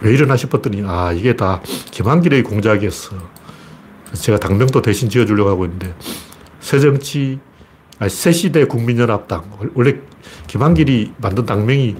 왜 0.00 0.12
이러나 0.12 0.36
싶었더니, 0.36 0.82
아, 0.84 1.12
이게 1.12 1.34
다 1.34 1.62
김한길의 1.90 2.42
공작이었어. 2.42 3.16
제가 4.12 4.38
당명도 4.38 4.82
대신 4.82 5.08
지어주려고 5.08 5.48
하고 5.48 5.64
있는데, 5.64 5.94
새정치, 6.60 7.38
아니, 7.98 8.10
새시대 8.10 8.66
국민연합당. 8.66 9.70
원래 9.74 9.96
김한길이 10.46 11.14
만든 11.16 11.46
당명이 11.46 11.96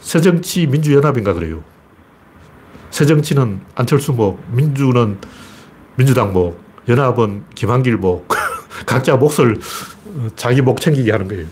새정치 0.00 0.66
민주연합인가 0.66 1.32
그래요. 1.32 1.62
새정치는 2.90 3.60
안철수 3.74 4.12
목, 4.12 4.42
민주는 4.50 5.18
민주당 5.96 6.32
목, 6.32 6.60
연합은 6.88 7.44
김한길 7.54 7.96
목. 7.98 8.28
각자 8.86 9.16
몫을 9.16 9.58
자기 10.36 10.62
목 10.62 10.80
챙기게 10.80 11.12
하는 11.12 11.28
거예요. 11.28 11.46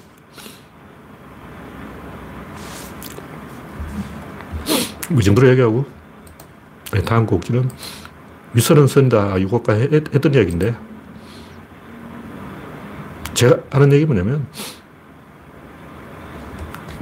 이 5.19 5.23
정도로 5.23 5.49
얘기하고, 5.51 5.85
네, 6.93 7.03
다음 7.03 7.27
곡지는 7.27 7.71
위선은 8.55 8.87
쓴다. 8.87 9.37
이거까 9.37 9.75
했던 9.75 10.35
이야기인데, 10.35 10.75
제가 13.35 13.59
하는 13.71 13.93
얘기 13.93 14.07
뭐냐면, 14.07 14.47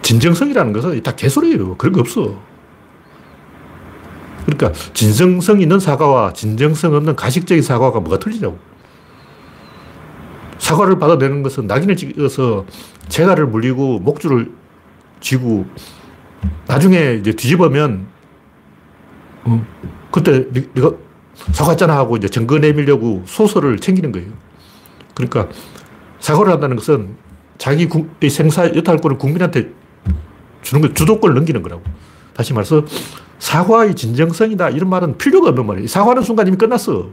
진정성이라는 0.02 0.72
것은 0.72 1.02
다 1.02 1.14
개소리예요. 1.14 1.76
그런 1.76 1.92
거 1.92 2.00
없어. 2.00 2.42
그러니까, 4.44 4.72
진정성 4.92 5.60
있는 5.60 5.78
사과와 5.78 6.32
진정성 6.32 6.94
없는 6.94 7.14
가식적인 7.14 7.62
사과가 7.62 8.00
뭐가 8.00 8.18
틀리냐고. 8.18 8.58
사과를 10.60 10.98
받아내는 10.98 11.42
것은 11.42 11.66
낙인을 11.66 11.96
찍어서 11.96 12.66
재갈을 13.08 13.46
물리고 13.46 13.98
목줄을 13.98 14.52
쥐고 15.20 15.66
나중에 16.66 17.14
이제 17.14 17.32
뒤집으면, 17.32 18.06
어, 19.44 19.66
그때 20.12 20.46
네가 20.74 20.92
사과했잖아 21.52 21.96
하고 21.96 22.16
이제 22.16 22.28
증거 22.28 22.58
내밀려고 22.58 23.22
소설을 23.26 23.78
챙기는 23.78 24.12
거예요. 24.12 24.28
그러니까 25.14 25.48
사과를 26.20 26.52
한다는 26.52 26.76
것은 26.76 27.16
자기 27.56 27.88
생사 28.28 28.66
여탈권을 28.66 29.18
국민한테 29.18 29.70
주는 30.62 30.82
거, 30.82 30.92
주도권을 30.92 31.34
넘기는 31.34 31.60
거라고. 31.62 31.82
다시 32.34 32.52
말해서 32.52 32.84
사과의 33.38 33.96
진정성이다. 33.96 34.70
이런 34.70 34.90
말은 34.90 35.16
필요가 35.16 35.48
없는 35.48 35.66
말이에요. 35.66 35.88
사과하는 35.88 36.22
순간 36.22 36.46
이미 36.46 36.56
끝났어. 36.56 37.08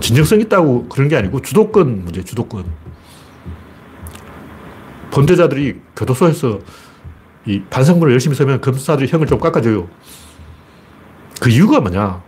진정성 0.00 0.40
있다고 0.40 0.88
그런 0.88 1.08
게 1.08 1.16
아니고 1.16 1.42
주도권 1.42 2.04
문제, 2.04 2.22
주도권. 2.22 2.64
범죄자들이 5.10 5.80
교도소에서 5.96 6.60
이 7.46 7.62
반성문을 7.68 8.12
열심히 8.12 8.36
쓰면 8.36 8.60
검사들이 8.60 9.08
형을 9.08 9.26
좀 9.26 9.40
깎아줘요. 9.40 9.88
그 11.40 11.50
이유가 11.50 11.80
뭐냐? 11.80 12.22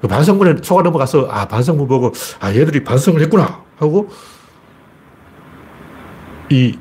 그 0.00 0.08
반성문에 0.08 0.56
속아 0.62 0.82
넘어가서, 0.82 1.26
아, 1.30 1.48
반성문 1.48 1.88
보고, 1.88 2.12
아, 2.38 2.50
얘들이 2.50 2.84
반성을 2.84 3.20
했구나. 3.22 3.62
하고, 3.78 4.10
이, 6.50 6.78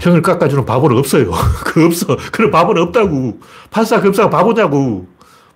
형을 0.00 0.22
깎아주는 0.22 0.64
바보는 0.66 0.98
없어요. 0.98 1.30
그 1.64 1.86
없어. 1.86 2.16
그런 2.32 2.50
바보는 2.50 2.82
없다고. 2.82 3.40
판사, 3.70 4.00
검사가 4.00 4.28
바보냐고. 4.28 5.06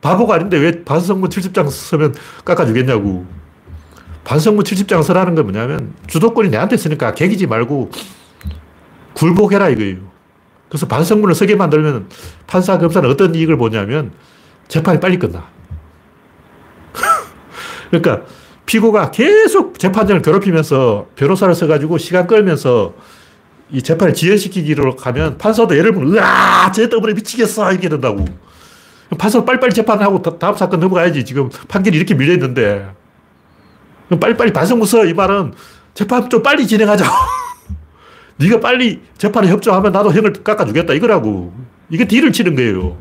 바보가 0.01 0.35
아닌데 0.37 0.59
왜 0.59 0.85
반성문 0.85 1.29
70장 1.29 1.71
쓰면 1.71 2.15
깎아주겠냐고. 2.45 3.27
반성문 4.25 4.65
70장 4.65 5.03
쓰라는 5.03 5.35
건 5.35 5.45
뭐냐면, 5.45 5.95
주도권이 6.07 6.51
내한테 6.51 6.77
쓰니까 6.77 7.15
개기지 7.15 7.47
말고 7.47 7.91
굴복해라 9.15 9.69
이거예요. 9.71 9.99
그래서 10.69 10.87
반성문을 10.87 11.35
쓰게 11.35 11.57
만들면 11.57 12.09
판사, 12.47 12.79
검사는 12.79 13.09
어떤 13.11 13.35
이익을 13.35 13.57
보냐면 13.57 14.13
재판이 14.69 15.01
빨리 15.01 15.19
끝나. 15.19 15.49
그러니까 17.91 18.23
피고가 18.67 19.11
계속 19.11 19.79
재판장을 19.79 20.23
괴롭히면서 20.23 21.09
변호사를 21.17 21.55
써가지고 21.55 21.99
시간 21.99 22.29
끌면서 22.29 22.95
이 23.73 23.83
재판을 23.83 24.15
지연시키기로 24.15 24.97
가면 24.97 25.39
판사도 25.39 25.77
예를 25.77 25.93
들면, 25.93 26.17
으아, 26.17 26.71
쟤 26.73 26.89
때문에 26.89 27.15
미치겠어. 27.15 27.73
이렇게 27.73 27.89
된다고. 27.89 28.25
판사 29.19 29.45
빨리빨리 29.45 29.73
재판하고 29.75 30.23
다음 30.39 30.57
사건 30.57 30.81
넘어가야지. 30.81 31.25
지금 31.25 31.49
판결이 31.69 31.97
이렇게 31.97 32.15
밀려있는데. 32.15 32.91
빨리빨리 34.21 34.53
반성문 34.53 34.87
써. 34.87 35.05
이 35.05 35.15
말은 35.15 35.53
재판 35.95 36.29
좀 36.31 36.43
빨리 36.43 36.67
진행하자. 36.67 37.05
네가 38.39 38.61
빨리 38.61 39.03
재판에 39.19 39.49
협조하면 39.49 39.93
나도 39.93 40.13
형을 40.13 40.33
깎아주겠다 40.33 40.95
이거라고. 40.95 41.53
이게 41.91 42.07
딜을 42.07 42.33
치는 42.33 42.55
거예요. 42.55 42.97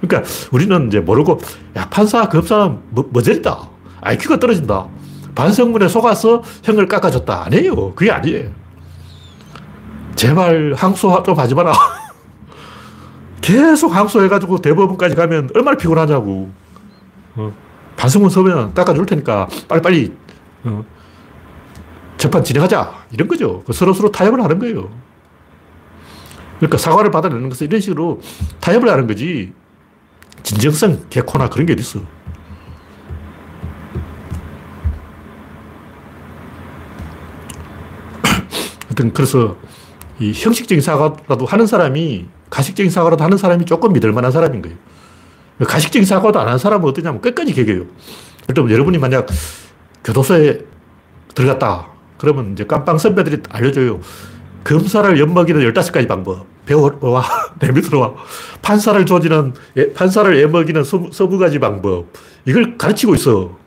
그러니까 0.00 0.28
우리는 0.50 0.88
이제 0.88 1.00
모르고 1.00 1.40
야 1.76 1.88
판사 1.88 2.28
검사는 2.28 2.78
뭐, 2.90 3.08
머저리다. 3.12 3.68
IQ가 4.00 4.38
떨어진다. 4.38 4.86
반성문에 5.34 5.88
속아서 5.88 6.42
형을 6.62 6.86
깎아줬다. 6.88 7.44
아니에요. 7.46 7.94
그게 7.94 8.10
아니에요. 8.10 8.50
제발 10.14 10.74
항소 10.76 11.22
좀 11.24 11.38
하지 11.38 11.54
마라. 11.54 11.72
계속 13.44 13.94
항소해가지고 13.94 14.62
대법원까지 14.62 15.14
가면 15.14 15.50
얼마나 15.54 15.76
피곤하냐고. 15.76 16.50
어. 17.34 17.54
반성문 17.94 18.30
서면 18.30 18.72
깎아줄 18.72 19.04
테니까 19.04 19.48
빨리빨리 19.68 20.16
어. 20.64 20.82
재판 22.16 22.42
진행하자. 22.42 23.04
이런 23.12 23.28
거죠. 23.28 23.62
그 23.66 23.74
서로서로 23.74 24.10
타협을 24.10 24.42
하는 24.42 24.58
거예요. 24.58 24.90
그러니까 26.56 26.78
사과를 26.78 27.10
받아내는 27.10 27.50
것은 27.50 27.66
이런 27.66 27.82
식으로 27.82 28.22
타협을 28.60 28.88
하는 28.88 29.06
거지. 29.06 29.52
진정성, 30.42 31.08
개코나 31.10 31.50
그런 31.50 31.66
게 31.66 31.74
어딨어. 31.74 32.00
하여튼, 38.88 39.12
그래서 39.12 39.58
이 40.18 40.32
형식적인 40.34 40.80
사과라도 40.80 41.44
하는 41.44 41.66
사람이, 41.66 42.26
가식적인 42.54 42.88
사과라도 42.88 43.24
하는 43.24 43.36
사람이 43.36 43.64
조금 43.64 43.92
믿을 43.92 44.12
만한 44.12 44.30
사람인 44.30 44.62
거예요. 44.62 44.76
가식적인 45.58 46.06
사고도 46.06 46.38
안한 46.38 46.58
사람은 46.58 46.88
어떠냐면 46.88 47.20
끝까지 47.20 47.52
개겨요. 47.52 47.84
일단 48.48 48.70
여러분이 48.70 48.98
만약 48.98 49.26
교도소에 50.04 50.60
들어갔다. 51.34 51.88
그러면 52.16 52.52
이제 52.52 52.64
깜빵 52.64 52.98
선배들이 52.98 53.42
알려줘요. 53.50 54.00
검사를 54.62 55.18
엿먹이는 55.18 55.72
15가지 55.72 56.06
방법. 56.06 56.46
배워와. 56.64 57.24
내 57.58 57.72
밑으로 57.72 57.98
와. 57.98 58.14
판사를 58.62 59.04
조지는, 59.04 59.54
예, 59.76 59.92
판사를 59.92 60.32
애먹이는 60.32 60.82
20가지 60.82 61.60
방법. 61.60 62.06
이걸 62.46 62.78
가르치고 62.78 63.16
있어. 63.16 63.58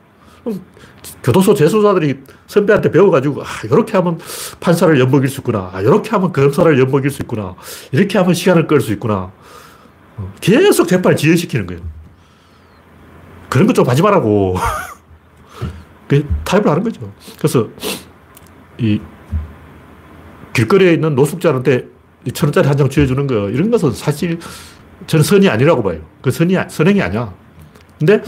교도소 1.22 1.54
재소자들이 1.54 2.20
선배한테 2.46 2.90
배워가지고, 2.90 3.42
아, 3.42 3.46
이렇게 3.64 3.92
하면 3.98 4.18
판사를 4.60 4.98
엿먹일 4.98 5.28
수 5.28 5.40
있구나. 5.40 5.70
아, 5.72 5.80
이렇게 5.80 6.10
하면 6.10 6.32
검사를 6.32 6.78
엿먹일 6.78 7.10
수 7.10 7.22
있구나. 7.22 7.54
이렇게 7.92 8.18
하면 8.18 8.34
시간을 8.34 8.66
끌 8.66 8.80
수 8.80 8.92
있구나. 8.92 9.30
어, 10.16 10.32
계속 10.40 10.88
재판을 10.88 11.16
지연시키는 11.16 11.66
거예요. 11.66 11.82
그런 13.48 13.66
거 13.66 13.72
좀 13.72 13.86
하지 13.88 14.02
말라고. 14.02 14.56
타협을 16.44 16.70
하는 16.70 16.82
거죠. 16.82 17.12
그래서 17.38 17.68
이 18.78 19.00
길거리에 20.54 20.94
있는 20.94 21.14
노숙자한테 21.14 21.86
천 22.34 22.48
원짜리 22.48 22.66
한 22.66 22.76
장 22.76 22.88
쥐어주는 22.88 23.26
거 23.26 23.50
이런 23.50 23.70
것은 23.70 23.92
사실 23.92 24.38
저는 25.06 25.22
선이 25.22 25.48
아니라고 25.48 25.82
봐요. 25.82 26.00
그 26.22 26.30
선이 26.30 26.56
선행이 26.68 27.00
아니야. 27.02 27.32
근데 27.98 28.22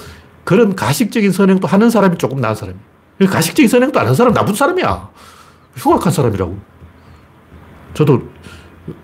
그런 0.51 0.75
가식적인 0.75 1.31
선행도 1.31 1.69
하는 1.69 1.91
사람이 1.91 2.19
조금 2.19 2.41
나은 2.41 2.57
사람이야. 2.57 2.81
가식적인 3.31 3.69
선행도 3.69 4.01
안 4.01 4.07
하는 4.07 4.17
사람 4.17 4.35
나쁜 4.35 4.53
사람이야. 4.53 5.09
흉악한 5.77 6.11
사람이라고. 6.11 6.59
저도 7.95 8.29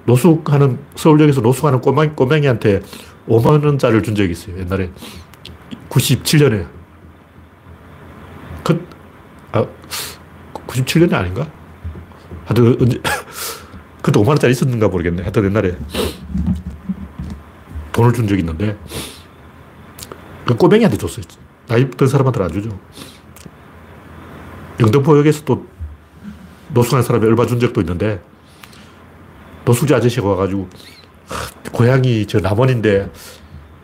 노숙하는 0.06 0.80
서울역에서 0.96 1.42
노숙하는 1.42 1.80
꼬맹이, 1.80 2.16
꼬맹이한테 2.16 2.82
5만 3.28 3.64
원짜리를 3.64 4.02
준 4.02 4.16
적이 4.16 4.32
있어요. 4.32 4.58
옛날에 4.58 4.90
97년에. 5.88 6.66
그, 8.64 8.84
아, 9.52 9.64
97년이 10.66 11.12
아닌가? 11.12 11.48
하여튼, 12.44 12.76
언제, 12.80 13.00
그때 14.02 14.18
5만원짜리 14.18 14.50
있었는가 14.50 14.88
모르겠네. 14.88 15.22
하여튼 15.22 15.44
옛날에 15.44 15.76
돈을 17.92 18.12
준 18.12 18.26
적이 18.26 18.40
있는데, 18.40 18.76
그 18.82 19.15
꼬맹이한테 20.54 20.96
줬어요. 20.96 21.24
나이 21.66 21.90
든 21.90 22.06
사람한테는 22.06 22.46
안 22.46 22.52
주죠. 22.52 22.78
영등포역에서 24.80 25.44
또 25.44 25.66
노숙한 26.72 27.02
사람이 27.02 27.26
얼마 27.26 27.46
준 27.46 27.58
적도 27.58 27.80
있는데, 27.80 28.20
노숙자 29.64 29.96
아저씨가 29.96 30.26
와가지고, 30.28 30.68
고향이 31.72 32.26
저 32.26 32.38
남원인데, 32.40 33.10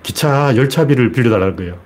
기차 0.03 0.55
열차비를 0.57 1.13
빌려달라는 1.13 1.57
거예요. 1.57 1.79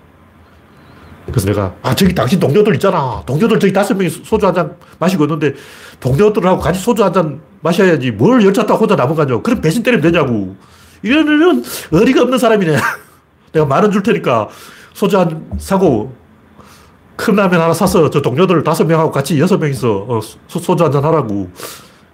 그래서 1.27 1.47
내가, 1.47 1.75
아, 1.83 1.95
저기 1.95 2.15
당신 2.15 2.39
동료들 2.41 2.75
있잖아. 2.75 3.23
동료들 3.27 3.59
저기 3.59 3.73
다섯 3.73 3.95
명이 3.95 4.11
소주 4.11 4.47
한 4.47 4.55
잔 4.55 4.77
마시고 4.99 5.25
있는데, 5.25 5.55
동료들하고 6.01 6.61
같이 6.61 6.81
소주 6.81 7.03
한 7.05 7.13
잔 7.13 7.41
마셔야지. 7.63 8.11
뭘 8.13 8.45
열차 8.45 8.65
타고 8.67 8.81
혼자 8.81 8.95
남은 8.97 9.15
가냐. 9.17 9.41
그럼 9.43 9.61
배신 9.61 9.83
때리면 9.83 10.03
되냐고. 10.03 10.57
이러는 11.03 11.63
어리가 11.93 12.23
없는 12.23 12.39
사람이네. 12.39 12.77
내가 13.53 13.67
만 13.67 13.85
원 13.85 13.91
줄 13.93 14.03
테니까 14.03 14.49
소주 14.95 15.19
한 15.19 15.47
사고, 15.59 16.15
큰 17.17 17.35
라면 17.37 17.61
하나 17.61 17.73
사서 17.73 18.11
저 18.11 18.21
동료들 18.21 18.63
다섯 18.63 18.85
명하고 18.85 19.11
같이 19.11 19.39
여섯 19.41 19.59
명이서 19.59 20.07
어, 20.09 20.21
소, 20.49 20.61
주 20.61 20.77
한 20.83 20.93
잔 20.93 21.05
하라고. 21.05 21.51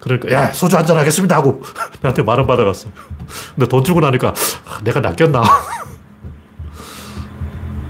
그러니까, 0.01 0.31
야, 0.33 0.53
소주 0.53 0.77
한 0.77 0.85
잔 0.87 0.97
하겠습니다 0.97 1.37
하고 1.37 1.63
나한테 2.03 2.23
만 2.23 2.39
원 2.39 2.47
받아갔어. 2.47 2.89
근데 3.55 3.67
돈 3.69 3.83
주고 3.85 4.01
나니까 4.01 4.35
아, 4.67 4.81
내가 4.85 5.01
낚였나. 5.01 5.43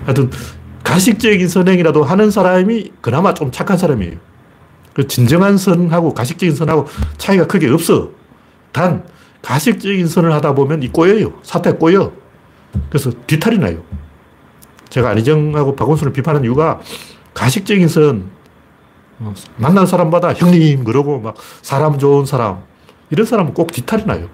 하여튼, 0.05 0.31
가식적인 0.85 1.49
선행이라도 1.49 2.03
하는 2.05 2.31
사람이 2.31 2.93
그나마 3.01 3.35
좀 3.35 3.51
착한 3.53 3.79
사람이에요. 3.79 4.17
그 4.95 5.07
진정한 5.07 5.57
선하고 5.57 6.13
가식적인 6.13 6.55
선하고 6.55 6.87
차이가 7.19 7.47
크게 7.47 7.69
없어. 7.71 8.11
단, 8.73 9.05
가식적인 9.43 10.07
선을 10.09 10.33
하다 10.33 10.55
보면 10.55 10.83
이 10.83 10.89
꼬여요. 10.89 11.33
사태 11.43 11.73
꼬여. 11.73 12.13
그래서 12.89 13.11
뒤탈이 13.27 13.59
나요. 13.59 13.83
제가 14.89 15.11
안희정하고 15.11 15.77
박원순을 15.77 16.13
비판하는 16.13 16.45
이유가 16.45 16.81
가식적인 17.35 17.89
선, 17.89 18.31
어, 19.21 19.33
만난 19.57 19.87
사람마다 19.87 20.35
형님 20.35 20.85
그러고 20.85 21.21
막 21.21 21.35
사람 21.63 21.99
좋은 21.99 22.27
사람 22.27 22.63
이런 23.11 23.27
사람은 23.27 23.55
꼭 23.55 23.73
뒤탈이 23.73 24.05
나요. 24.05 24.29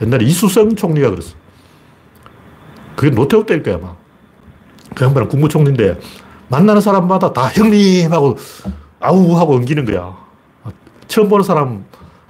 옛날에 0.00 0.24
이수성 0.24 0.74
총리가 0.74 1.10
그랬어. 1.10 1.34
그게 2.96 3.10
노태우 3.14 3.46
때일 3.46 3.62
거야 3.62 3.76
아마. 3.76 3.94
그 4.94 5.04
양반은 5.04 5.28
국무총리인데 5.28 5.98
만나는 6.48 6.80
사람마다 6.80 7.32
다 7.32 7.48
형님 7.48 8.12
하고 8.12 8.36
아우 9.00 9.36
하고 9.38 9.54
엉기는 9.54 9.84
거야. 9.84 10.16
처음 11.06 11.28
보는 11.28 11.44
사람 11.44 11.84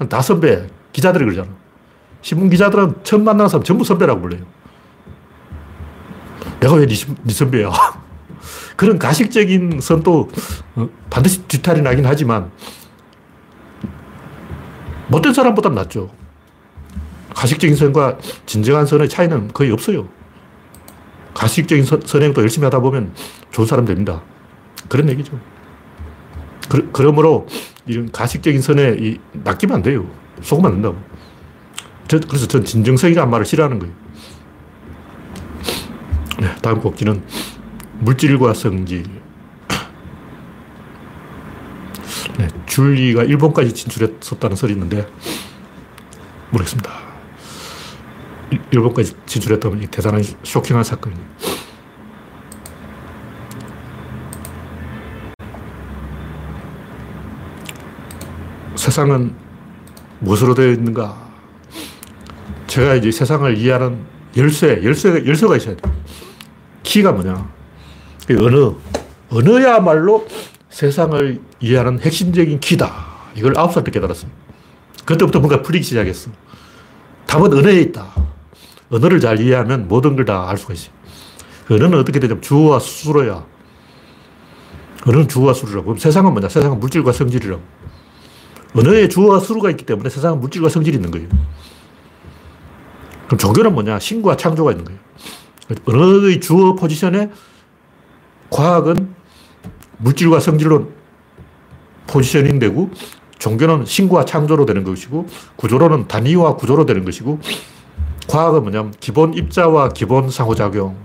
다 0.09 0.21
선배, 0.21 0.67
기자들이 0.93 1.25
그러잖아. 1.25 1.49
신문 2.21 2.51
기자들은 2.51 2.97
처음 3.05 3.25
만나는 3.25 3.49
사람 3.49 3.63
전부 3.65 3.85
선배라고 3.85 4.21
불러요. 4.21 4.43
내가 6.65 6.77
왜 6.77 6.87
네, 6.87 6.95
네 7.23 7.33
선배야? 7.33 7.71
그런 8.77 8.99
가식적인 8.99 9.81
선도 9.81 10.31
어, 10.75 10.89
반드시 11.11 11.43
뒤탈이 11.43 11.83
나긴 11.83 12.07
하지만 12.07 12.51
못된 15.09 15.35
사람보다 15.35 15.69
낫죠. 15.69 16.11
가식적인 17.35 17.77
선과 17.77 18.19
진정한 18.47 18.87
선의 18.87 19.09
차이는 19.09 19.49
거의 19.53 19.71
없어요. 19.71 20.09
가식적인 21.35 21.85
선, 21.85 22.01
선행도 22.01 22.41
열심히 22.41 22.65
하다 22.65 22.81
보면 22.81 23.13
좋은 23.51 23.67
사람 23.67 23.85
됩니다. 23.85 24.23
그런 24.89 25.09
얘기죠. 25.11 25.39
그, 26.71 26.89
그러므로 26.93 27.47
이런 27.87 28.11
가식적인 28.11 28.63
선에 28.63 28.97
이, 28.99 29.19
낚이면 29.33 29.77
안 29.77 29.83
돼요. 29.83 30.09
속으면 30.41 30.73
안 30.73 30.81
된다고. 30.81 30.97
저, 32.09 32.19
그래서 32.21 32.47
전 32.47 32.65
진정성이라는 32.65 33.31
말을 33.31 33.45
싫어하는 33.45 33.79
거예요. 33.79 34.04
네, 36.45 36.55
다음 36.61 36.79
곡지는 36.79 37.23
물질과 38.01 38.53
성질. 38.53 39.03
네, 42.39 42.49
줄리가 42.67 43.23
일본까지 43.23 43.73
진출했었다는 43.73 44.55
설이 44.55 44.75
있는데, 44.75 45.09
모르겠습니다. 46.51 46.91
일본까지 48.73 49.15
진출했다면 49.25 49.89
대단한 49.91 50.23
쇼킹한 50.43 50.85
사건이에요. 50.85 51.25
세상은 58.77 59.35
무엇으로 60.19 60.55
되어 60.55 60.73
있는가? 60.73 61.27
제가 62.67 62.97
이제 62.97 63.11
세상을 63.11 63.57
이해하는 63.57 63.99
열쇠, 64.37 64.83
열쇠가, 64.83 65.25
열쇠가 65.25 65.57
있어야 65.57 65.77
돼요. 65.77 66.04
키가 66.85 67.13
뭐냐? 67.13 67.51
그 68.29 68.45
언어. 68.45 68.77
언어야말로 69.31 70.27
세상을 70.71 71.41
이해하는 71.61 71.99
핵심적인 72.01 72.61
키다. 72.61 72.93
이걸 73.35 73.59
아홉 73.59 73.73
살 73.73 73.83
때 73.83 73.91
깨달았습니다. 73.91 74.39
그때부터 75.05 75.41
뭔가 75.41 75.61
풀리기 75.63 75.85
시작했어. 75.85 76.31
답은 77.27 77.53
언어에 77.53 77.81
있다. 77.81 78.07
언어를 78.91 79.19
잘 79.19 79.41
이해하면 79.41 79.89
모든 79.89 80.15
걸 80.15 80.25
다 80.25 80.49
알 80.49 80.57
수가 80.57 80.75
있어요. 80.75 80.93
그 81.67 81.75
언어는 81.75 81.99
어떻게 81.99 82.21
되냐면 82.21 82.43
주어와 82.43 82.79
수로야. 82.79 83.45
언어는 85.07 85.27
주어와 85.29 85.53
수로라고. 85.55 85.85
그럼 85.87 85.99
세상은 85.99 86.33
뭐냐? 86.33 86.49
세상은 86.49 86.79
물질과 86.79 87.13
성질이라고. 87.13 87.61
언어에 88.77 89.09
주어와 89.09 89.41
수로가 89.41 89.71
있기 89.71 89.85
때문에 89.87 90.09
세상은 90.11 90.41
물질과 90.41 90.69
성질이 90.69 90.97
있는 90.97 91.11
거예요. 91.11 91.29
그럼 93.27 93.39
종교는 93.39 93.73
뭐냐? 93.75 93.99
신과 93.99 94.37
창조가 94.37 94.73
있는 94.73 94.85
거예요. 94.85 95.01
언어의 95.85 96.41
주어 96.41 96.75
포지션에 96.75 97.31
과학은 98.51 99.15
물질과 99.99 100.41
성질로 100.41 100.93
포지셔닝 102.07 102.59
되고 102.59 102.91
종교는 103.39 103.85
신과 103.85 104.25
창조로 104.25 104.67
되는 104.67 104.85
것이고 104.85 105.27
구조로는 105.57 106.09
단위와 106.09 106.57
구조로 106.57 106.87
되는 106.87 107.05
것이고 107.05 107.41
과학은 108.29 108.63
뭐냐면 108.63 108.93
기본 109.01 109.35
입자와 109.35 109.91
기본 109.91 110.31
상호작용, 110.31 110.97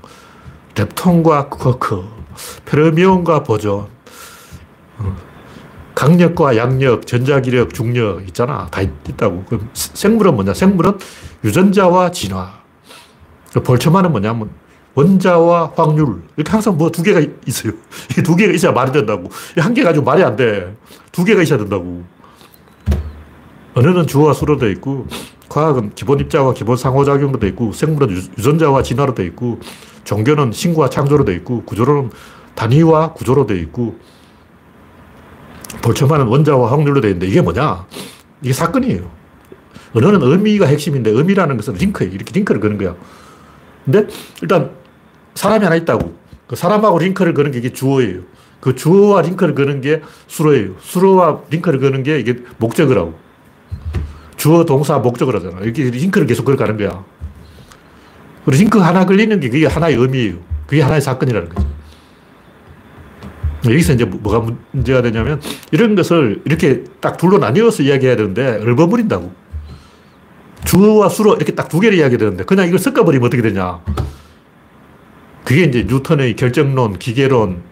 렙톤과 0.75 1.49
쿼크, 1.49 2.05
페르미온과 2.65 3.43
보존, 3.43 3.87
어, 4.97 5.15
강력과 5.95 6.55
양력, 6.55 7.05
전자기력, 7.05 7.73
중력 7.73 8.25
있잖아. 8.29 8.67
다 8.71 8.81
있다고. 8.81 9.43
그럼 9.45 9.69
생물은 9.73 10.35
뭐냐? 10.35 10.53
생물은 10.53 10.97
유전자와 11.43 12.11
진화. 12.11 12.58
그 13.53 13.61
볼츠만은 13.63 14.11
뭐냐면 14.11 14.49
원자와 14.95 15.73
확률. 15.75 16.21
이렇게 16.35 16.51
항상 16.51 16.77
뭐 16.77 16.89
두 16.91 17.03
개가 17.03 17.19
있어요. 17.45 17.73
이 18.17 18.21
두 18.23 18.35
개가 18.35 18.53
있어야 18.53 18.71
말이 18.71 18.91
된다고. 18.91 19.29
한 19.57 19.73
개 19.73 19.83
가지고 19.83 20.05
말이 20.05 20.23
안 20.23 20.35
돼. 20.35 20.75
두 21.11 21.23
개가 21.23 21.41
있어야 21.41 21.57
된다고. 21.59 22.03
언어는 23.75 24.07
주어와 24.07 24.33
수로 24.33 24.57
되어 24.57 24.69
있고, 24.69 25.07
과학은 25.47 25.91
기본 25.95 26.19
입자와 26.19 26.53
기본 26.53 26.75
상호작용으로 26.75 27.39
되어 27.39 27.49
있고, 27.51 27.71
생물은 27.71 28.09
유전자와 28.37 28.81
진화로 28.83 29.13
되어 29.13 29.25
있고, 29.27 29.59
종교는 30.03 30.51
신과 30.51 30.89
창조로 30.89 31.23
되어 31.23 31.35
있고 31.35 31.61
구조로는 31.65 32.09
단위와 32.55 33.13
구조로 33.13 33.45
되어 33.45 33.57
있고 33.57 33.95
볼츠만은 35.83 36.25
원자와 36.27 36.71
확률로 36.71 36.99
되어 36.99 37.11
있는데 37.11 37.27
이게 37.27 37.41
뭐냐? 37.41 37.85
이게 38.41 38.51
사건이에요. 38.53 39.03
언어는 39.93 40.23
의미가 40.23 40.65
핵심인데 40.65 41.11
의미라는 41.11 41.57
것은 41.57 41.75
링크예요. 41.75 42.11
이렇게 42.11 42.31
링크를 42.33 42.59
거는 42.59 42.79
거야. 42.79 42.95
근데 43.89 44.07
일단 44.41 44.71
사람이 45.33 45.63
하나 45.63 45.75
있다고. 45.75 46.13
그 46.47 46.55
사람하고 46.55 46.99
링크를 46.99 47.33
거는 47.33 47.51
게 47.51 47.57
이게 47.57 47.73
주어예요. 47.73 48.21
그 48.59 48.75
주어와 48.75 49.21
링크를 49.23 49.55
거는 49.55 49.81
게 49.81 50.01
수로예요. 50.27 50.75
수로와 50.79 51.41
링크를 51.49 51.79
거는 51.79 52.03
게 52.03 52.19
이게 52.19 52.35
목적어라고. 52.57 53.17
주어, 54.37 54.63
동사, 54.63 54.97
목적을 54.99 55.35
하잖아. 55.35 55.59
이렇게 55.61 55.83
링크를 55.89 56.27
계속 56.27 56.45
걸어가는 56.45 56.77
거야. 56.77 57.03
그리고 58.45 58.61
링크 58.61 58.79
하나 58.79 59.05
걸리는 59.05 59.39
게 59.39 59.49
그게 59.49 59.65
하나의 59.65 59.95
의미예요. 59.95 60.35
그게 60.67 60.81
하나의 60.81 61.01
사건이라는 61.01 61.49
거죠. 61.49 61.67
여기서 63.65 63.93
이제 63.93 64.05
뭐가 64.05 64.53
문제가 64.71 65.01
되냐면 65.01 65.41
이런 65.71 65.95
것을 65.95 66.41
이렇게 66.45 66.85
딱 67.01 67.17
둘로 67.17 67.37
나뉘어서 67.39 67.83
이야기해야 67.83 68.15
되는데 68.15 68.59
얼버무린다고. 68.61 69.48
주어와 70.65 71.09
수로 71.09 71.35
이렇게 71.35 71.53
딱 71.55 71.69
두 71.69 71.79
개를 71.79 71.97
이야기해야 71.97 72.17
되는데 72.17 72.43
그냥 72.43 72.67
이걸 72.67 72.79
섞어버리면 72.79 73.27
어떻게 73.27 73.41
되냐. 73.41 73.79
그게 75.45 75.63
이제 75.63 75.85
뉴턴의 75.87 76.35
결정론, 76.35 76.99
기계론, 76.99 77.63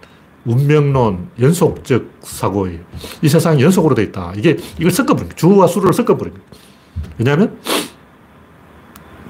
운명론, 0.45 1.29
연속적 1.39 2.05
사고예요. 2.21 2.79
이 3.21 3.29
세상이 3.29 3.61
연속으로 3.61 3.95
돼 3.95 4.03
있다. 4.03 4.33
이게 4.35 4.57
이걸 4.79 4.91
섞어버린 4.91 5.31
주어와 5.35 5.67
수로를 5.67 5.93
섞어버린 5.93 6.33
거예요. 6.33 6.47
왜냐하면 7.17 7.59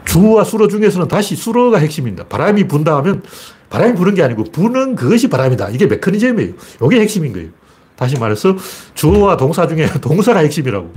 주어와 0.06 0.44
수로 0.44 0.68
중에서는 0.68 1.08
다시 1.08 1.36
수로가 1.36 1.80
핵심입니다. 1.80 2.26
바람이 2.26 2.68
분다 2.68 2.96
하면 2.98 3.24
바람이 3.70 3.96
부는 3.96 4.16
게 4.16 4.24
아니고 4.24 4.46
부는 4.46 4.96
그것이 4.96 5.28
바람이다. 5.30 5.70
이게 5.70 5.86
메커니즘이에요. 5.88 6.54
이게 6.86 7.02
핵심인 7.02 7.34
거예요. 7.34 7.50
다시 7.96 8.18
말해서 8.18 8.56
주어와 8.94 9.36
동사 9.38 9.68
중에 9.68 9.88
동사가 10.02 10.40
핵심이라고. 10.40 10.94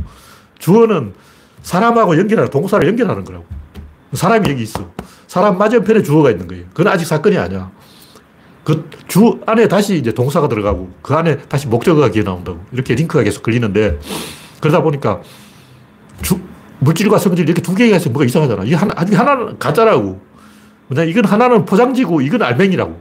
주어는 0.59 1.15
사람하고 1.63 2.19
연결하는 2.19 2.51
동사를 2.51 2.87
연결하는 2.87 3.25
거라고. 3.25 3.45
사람이 4.13 4.49
여기 4.51 4.63
있어. 4.63 4.91
사람 5.27 5.59
맞은편에 5.59 6.03
주어가 6.03 6.31
있는 6.31 6.49
거예요. 6.49 6.65
그건 6.71 6.89
아직 6.93 7.05
사건이 7.07 7.37
아니야. 7.39 7.71
그 8.65 8.89
주 9.09 9.41
안에 9.45 9.67
다시 9.67 9.97
이제 9.97 10.13
동사가 10.13 10.47
들어가고 10.49 10.91
그 11.03 11.15
안에 11.15 11.39
다시 11.49 11.67
목적어가 11.67 12.11
기어 12.11 12.23
나온다고. 12.23 12.61
이렇게 12.73 12.95
링크가 12.95 13.25
계속 13.25 13.43
걸리는데 13.43 13.99
그러다 14.61 14.83
보니까 14.83 15.21
주, 16.23 16.39
물질과 16.79 17.19
성질 17.19 17.45
이렇게 17.45 17.61
두 17.61 17.75
개가 17.75 17.97
있으면 17.97 18.13
뭐가 18.13 18.25
이상하잖아. 18.27 18.65
이 18.65 18.75
하나, 18.75 18.95
하나는 18.97 19.59
가짜라고. 19.59 20.21
왜냐 20.89 21.05
이건 21.05 21.25
하나는 21.25 21.65
포장지고 21.65 22.21
이건 22.21 22.43
알맹이라고. 22.43 23.01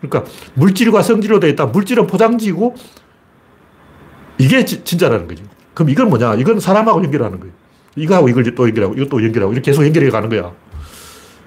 그러니까 0.00 0.30
물질과 0.54 1.02
성질로 1.02 1.40
되어 1.40 1.50
있다. 1.50 1.66
물질은 1.66 2.06
포장지고 2.06 2.74
이게 4.38 4.64
지, 4.64 4.82
진짜라는 4.84 5.28
거죠. 5.28 5.44
그럼 5.74 5.90
이건 5.90 6.08
뭐냐? 6.08 6.34
이건 6.34 6.60
사람하고 6.60 7.02
연결하는 7.04 7.38
거예요. 7.40 7.54
이거 7.96 8.16
하고 8.16 8.28
이걸 8.28 8.54
또 8.54 8.66
연결하고 8.68 8.94
이것도 8.94 9.22
연결하고 9.24 9.52
이렇게 9.52 9.70
계속 9.70 9.84
연결해 9.84 10.10
가는 10.10 10.28
거야. 10.28 10.52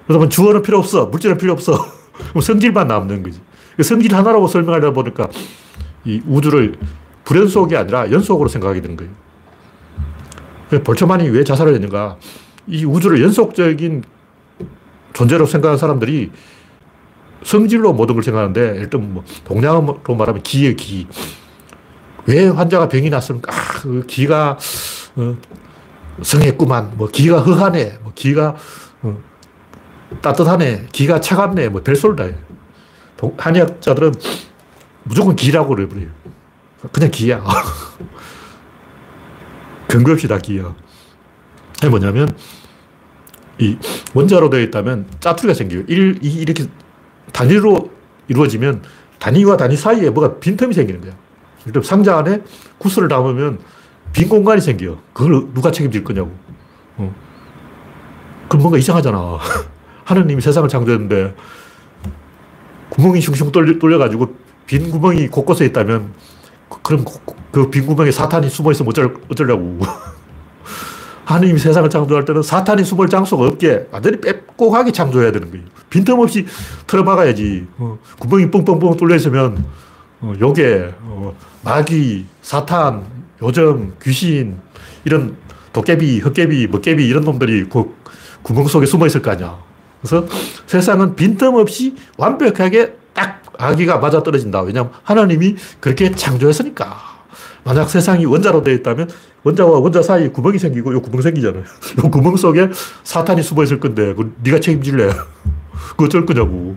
그러면 0.06 0.30
주어는 0.30 0.62
필요 0.62 0.78
없어. 0.78 1.06
물질은 1.06 1.36
필요 1.36 1.52
없어. 1.52 1.86
성질만 2.40 2.88
남는 2.88 3.22
거지. 3.22 3.40
그 3.76 3.82
성질 3.82 4.14
하나라고 4.14 4.48
설명하다 4.48 4.92
보니까 4.92 5.28
이 6.04 6.22
우주를 6.26 6.76
불연속이 7.24 7.76
아니라 7.76 8.10
연속으로 8.10 8.48
생각하게 8.48 8.80
되는 8.80 8.96
거예요. 8.96 10.82
볼츠만이 10.82 11.28
왜 11.28 11.44
자살을 11.44 11.74
했는가? 11.74 12.16
이 12.66 12.84
우주를 12.84 13.22
연속적인 13.22 14.02
존재로 15.12 15.46
생각하는 15.46 15.78
사람들이 15.78 16.30
성질로 17.42 17.92
모든 17.92 18.14
걸 18.14 18.24
생각하는데, 18.24 18.76
일단 18.78 19.12
뭐, 19.14 19.24
동양어로 19.44 20.14
말하면 20.16 20.42
기예 20.42 20.74
기. 20.74 21.06
왜 22.26 22.48
환자가 22.48 22.88
병이 22.88 23.10
났습니까? 23.10 23.52
아, 23.52 23.80
그 23.80 24.04
기가, 24.06 24.58
어, 25.16 25.36
성했구만. 26.22 26.92
뭐, 26.96 27.08
기가 27.08 27.40
허하네. 27.40 27.98
뭐, 28.02 28.12
기가, 28.14 28.56
어, 29.02 29.18
따뜻하네. 30.20 30.86
기가 30.92 31.20
차갑네. 31.20 31.68
뭐, 31.68 31.82
별소리 31.82 32.16
다 32.16 32.24
해. 32.24 32.34
한의학자들은 33.36 34.14
무조건 35.04 35.36
기라고 35.36 35.74
그래버려요. 35.74 36.08
그냥 36.92 37.10
기야. 37.10 37.42
근거 39.88 40.12
없이 40.12 40.28
다 40.28 40.38
기야. 40.38 40.74
그게 41.74 41.88
뭐냐면, 41.88 42.28
이 43.58 43.76
원자로 44.14 44.50
되어 44.50 44.60
있다면 44.60 45.06
짜투리가 45.20 45.54
생겨요. 45.54 45.82
1, 45.88 46.18
2 46.22 46.32
이렇게 46.34 46.66
단위로 47.32 47.90
이루어지면 48.28 48.82
단위와 49.18 49.56
단위 49.56 49.76
사이에 49.76 50.10
뭐가 50.10 50.38
빈틈이 50.38 50.74
생기는 50.74 51.00
거야. 51.00 51.12
예를 51.66 51.82
상자 51.82 52.18
안에 52.18 52.42
구슬을 52.78 53.08
담으면 53.08 53.58
빈 54.12 54.28
공간이 54.28 54.60
생겨. 54.60 54.98
그걸 55.12 55.52
누가 55.54 55.70
책임질 55.70 56.04
거냐고. 56.04 56.32
어. 56.96 57.14
그럼 58.48 58.62
뭔가 58.62 58.78
이상하잖아. 58.78 59.38
하느님이 60.04 60.40
세상을 60.40 60.68
창조했는데 60.68 61.34
구멍이 62.90 63.20
슝슝 63.20 63.52
뚫려, 63.52 63.78
뚫려가지고 63.78 64.34
빈 64.66 64.90
구멍이 64.90 65.28
곳곳에 65.28 65.66
있다면 65.66 66.12
그럼 66.82 67.04
그빈 67.52 67.86
구멍에 67.86 68.10
사탄이 68.10 68.48
숨어 68.48 68.72
있으면 68.72 68.90
어쩔, 68.90 69.14
어쩌려고. 69.30 69.78
하느님이 71.24 71.58
세상을 71.58 71.90
창조할 71.90 72.24
때는 72.24 72.42
사탄이 72.42 72.84
숨을 72.84 73.08
장소가 73.08 73.46
없게 73.46 73.86
완전히 73.90 74.18
빼곡하게 74.18 74.92
창조해야 74.92 75.30
되는 75.30 75.50
거예요. 75.50 75.66
빈틈없이 75.90 76.46
틀어막아야지. 76.86 77.66
어, 77.76 77.98
구멍이 78.18 78.50
뻥뻥뻥 78.50 78.96
뚫려 78.96 79.16
있으면 79.16 79.62
어, 80.22 80.32
요게 80.40 80.94
어, 81.02 81.36
마귀, 81.62 82.24
사탄, 82.40 83.04
요정, 83.42 83.92
귀신 84.02 84.58
이런 85.04 85.36
도깨비, 85.72 86.20
헛개비, 86.20 86.66
먹개비 86.68 87.06
이런 87.06 87.24
놈들이 87.24 87.68
그 87.68 87.94
구멍 88.42 88.66
속에 88.66 88.86
숨어 88.86 89.06
있을 89.06 89.22
거 89.22 89.30
아니야. 89.30 89.58
그래서 90.00 90.26
세상은 90.66 91.14
빈틈없이 91.16 91.94
완벽하게 92.16 92.94
딱 93.12 93.42
아기가 93.58 93.98
맞아 93.98 94.22
떨어진다. 94.22 94.62
왜냐하면 94.62 94.92
하나님이 95.02 95.56
그렇게 95.80 96.10
창조했으니까. 96.10 97.18
만약 97.64 97.90
세상이 97.90 98.24
원자로 98.24 98.62
되어 98.62 98.74
있다면 98.74 99.10
원자와 99.42 99.78
원자 99.80 100.02
사이에 100.02 100.28
구멍이 100.28 100.58
생기고 100.58 100.94
요 100.94 101.02
구멍 101.02 101.20
생기잖아요. 101.20 101.62
요 101.62 102.10
구멍 102.10 102.36
속에 102.36 102.68
사탄이 103.04 103.42
숨어 103.42 103.64
있을 103.64 103.78
건데 103.80 104.14
그 104.14 104.34
네가 104.42 104.60
책임질래? 104.60 105.10
그 105.96 106.04
어쩔 106.04 106.24
거냐고. 106.24 106.76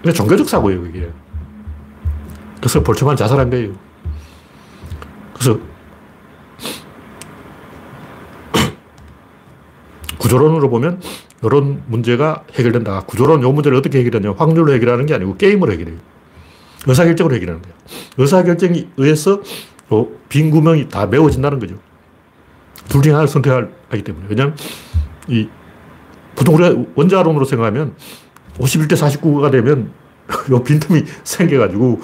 그게 0.00 0.12
종교적 0.12 0.48
사고예요, 0.48 0.82
그게. 0.82 1.10
그래서 2.58 2.82
볼츠만 2.82 3.16
자살한 3.16 3.50
거예요. 3.50 3.72
그래서 5.36 5.60
구조론으로 10.18 10.70
보면 10.70 11.00
이런 11.42 11.82
문제가 11.86 12.44
해결된다. 12.54 13.02
구조론 13.02 13.42
요 13.42 13.52
문제를 13.52 13.76
어떻게 13.76 13.98
해결하냐 13.98 14.34
확률로 14.36 14.72
해결하는 14.72 15.06
게 15.06 15.14
아니고 15.14 15.36
게임으로 15.36 15.72
해결해요. 15.72 15.98
의사결정으로 16.86 17.34
해결하는 17.34 17.62
거예요. 17.62 17.76
의사결정에 18.16 18.88
의해서 18.96 19.40
빈 20.28 20.50
구멍이 20.50 20.88
다 20.88 21.06
메워진다는 21.06 21.58
거죠. 21.58 21.76
둘 22.88 23.02
중에 23.02 23.12
하나를 23.12 23.28
선택하기 23.28 24.02
때문에. 24.02 24.26
왜냐하면 24.28 24.56
이 25.28 25.48
보통 26.34 26.54
우리가 26.54 26.74
원자론으로 26.94 27.44
생각하면 27.44 27.94
51대 28.58 28.92
49가 28.92 29.50
되면 29.50 29.92
요 30.50 30.62
빈틈이 30.62 31.04
생겨가지고 31.24 32.00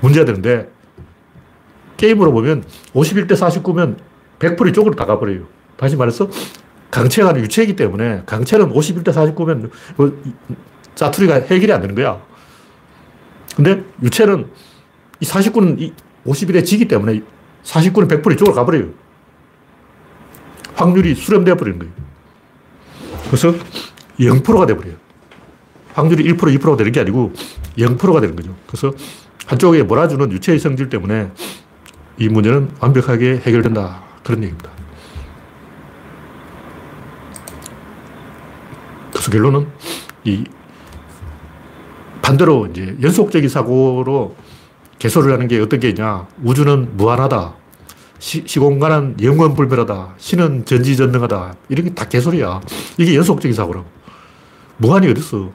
문제가 0.00 0.24
되는데 0.24 0.70
게임으로 2.00 2.32
보면 2.32 2.64
51대 2.94 3.32
49면 3.32 3.96
100% 4.38 4.70
이쪽으로 4.70 4.94
다 4.94 5.04
가버려요. 5.04 5.42
다시 5.76 5.96
말해서 5.96 6.30
강체가 6.90 7.36
유체이기 7.36 7.76
때문에 7.76 8.22
강체는 8.24 8.72
51대 8.72 9.12
49면 9.12 9.70
짜투리가 10.94 11.34
해결이 11.34 11.70
안 11.72 11.82
되는 11.82 11.94
거야. 11.94 12.20
근데 13.54 13.84
유체는 14.02 14.46
이 15.20 15.26
49는 15.26 15.78
이 15.78 15.92
51에 16.26 16.64
지기 16.64 16.88
때문에 16.88 17.20
49는 17.64 18.08
100% 18.08 18.32
이쪽으로 18.32 18.54
가버려요. 18.54 18.88
확률이 20.74 21.14
수렴되어 21.14 21.56
버리는 21.56 21.78
거예요. 21.78 21.92
그래서 23.26 23.54
0%가 24.18 24.64
돼버려요. 24.64 24.94
확률이 25.92 26.32
1%, 26.32 26.38
2%가 26.58 26.76
되는 26.76 26.92
게 26.92 27.00
아니고 27.00 27.32
0%가 27.76 28.20
되는 28.20 28.34
거죠. 28.34 28.56
그래서 28.66 28.92
한쪽에 29.46 29.82
몰아주는 29.82 30.32
유체의 30.32 30.58
성질 30.58 30.88
때문에 30.88 31.30
이 32.18 32.28
문제는 32.28 32.70
완벽하게 32.80 33.40
해결된다. 33.44 34.02
그런 34.24 34.42
얘기입니다. 34.42 34.70
그래서 39.10 39.30
결론은 39.30 39.66
이 40.24 40.44
반대로 42.22 42.66
이제 42.66 42.96
연속적인 43.02 43.48
사고로 43.48 44.36
개소를 44.98 45.32
하는 45.32 45.48
게 45.48 45.58
어떤 45.60 45.80
게 45.80 45.88
있냐. 45.90 46.26
우주는 46.42 46.96
무한하다. 46.96 47.54
시, 48.18 48.44
시공간은 48.46 49.16
영원불멸하다. 49.22 50.14
신은 50.18 50.66
전지전능하다. 50.66 51.54
이런 51.70 51.86
게 51.86 51.94
다 51.94 52.04
개소리야. 52.06 52.60
이게 52.98 53.16
연속적인 53.16 53.54
사고라고. 53.54 53.86
무한이 54.76 55.08
어딨어. 55.10 55.50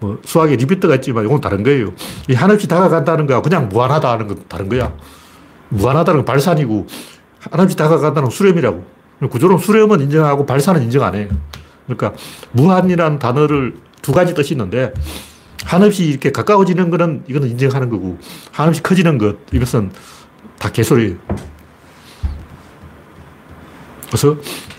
뭐 0.00 0.18
수학에 0.24 0.56
리미트가 0.56 0.94
있지만 0.96 1.26
이건 1.26 1.42
다른 1.42 1.62
거예요. 1.62 1.92
이 2.28 2.32
한없이 2.34 2.66
다가간다는 2.66 3.26
거야 3.26 3.42
그냥 3.42 3.68
무한하다 3.68 4.10
하는 4.12 4.28
건 4.28 4.42
다른 4.48 4.68
거야. 4.70 4.90
무한하다는 5.70 6.18
건 6.18 6.24
발산이고 6.24 6.86
한없이 7.50 7.76
다가간다는 7.76 8.28
건 8.28 8.30
수렴이라고. 8.30 8.84
구조론 9.30 9.58
수렴은 9.58 10.00
인정하고 10.00 10.46
발산은 10.46 10.82
인정 10.82 11.02
안 11.02 11.14
해요. 11.14 11.28
그러니까 11.86 12.18
무한이라는 12.52 13.18
단어를 13.18 13.76
두 14.02 14.12
가지 14.12 14.34
뜻이 14.34 14.54
있는데 14.54 14.92
한없이 15.64 16.06
이렇게 16.06 16.30
가까워지는 16.32 16.90
거는 16.90 17.24
이거는 17.28 17.48
인정하는 17.48 17.90
거고 17.90 18.18
한없이 18.50 18.82
커지는 18.82 19.18
것 19.18 19.36
이것은 19.52 19.90
다 20.58 20.70
개소리예요. 20.70 21.16
그래서 24.06 24.36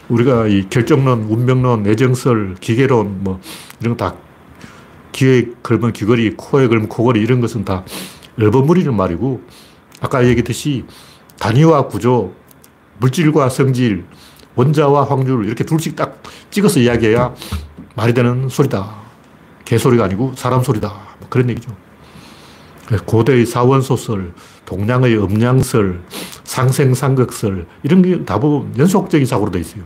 우리가 0.09 0.47
이 0.47 0.67
결정론, 0.69 1.23
운명론, 1.29 1.83
내정설, 1.83 2.55
기계론 2.59 3.23
뭐 3.23 3.39
이런 3.79 3.95
거 3.95 4.05
다 4.05 4.15
귀에 5.13 5.47
걸면 5.61 5.93
귀걸이, 5.93 6.35
코에 6.37 6.67
걸면 6.67 6.87
코걸이 6.89 7.21
이런 7.21 7.41
것은 7.41 7.65
다 7.65 7.83
얼버무리는 8.39 8.93
말이고 8.95 9.41
아까 10.01 10.25
얘기했듯이 10.25 10.83
단위와 11.39 11.87
구조, 11.87 12.33
물질과 12.97 13.49
성질, 13.49 14.03
원자와 14.55 15.05
확률 15.05 15.45
이렇게 15.45 15.63
둘씩 15.63 15.95
딱 15.95 16.21
찍어서 16.49 16.79
이야기해야 16.81 17.33
말이 17.95 18.13
되는 18.13 18.49
소리다. 18.49 18.95
개소리가 19.63 20.03
아니고 20.05 20.33
사람 20.35 20.61
소리다. 20.61 20.89
뭐 21.19 21.29
그런 21.29 21.49
얘기죠. 21.49 21.71
고대의 23.05 23.45
사원소설, 23.45 24.33
동양의 24.65 25.17
음양설, 25.23 26.01
상생상극설 26.43 27.65
이런 27.83 28.01
게 28.01 28.25
다 28.25 28.37
보면 28.39 28.77
연속적인 28.77 29.25
사고로 29.25 29.51
되어 29.51 29.61
있어요. 29.61 29.83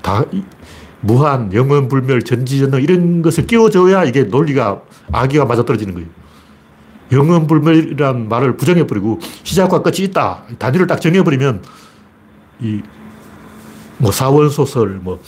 다 0.00 0.24
무한, 1.00 1.52
영원, 1.52 1.88
불멸, 1.88 2.22
전지전능 2.22 2.82
이런 2.82 3.22
것을 3.22 3.46
끼워줘야 3.46 4.04
이게 4.04 4.22
논리가 4.24 4.80
아기가 5.12 5.44
맞아떨어지는 5.44 5.94
거예요. 5.94 6.08
영원, 7.12 7.46
불멸이란 7.46 8.28
말을 8.28 8.56
부정해버리고 8.56 9.18
시작과 9.42 9.82
끝이 9.82 9.98
있다. 10.00 10.42
단위를 10.58 10.86
딱 10.86 11.00
정해버리면 11.00 11.62
이 12.60 12.82
뭐 13.98 14.12
사원소설, 14.12 15.00
뭐 15.02 15.20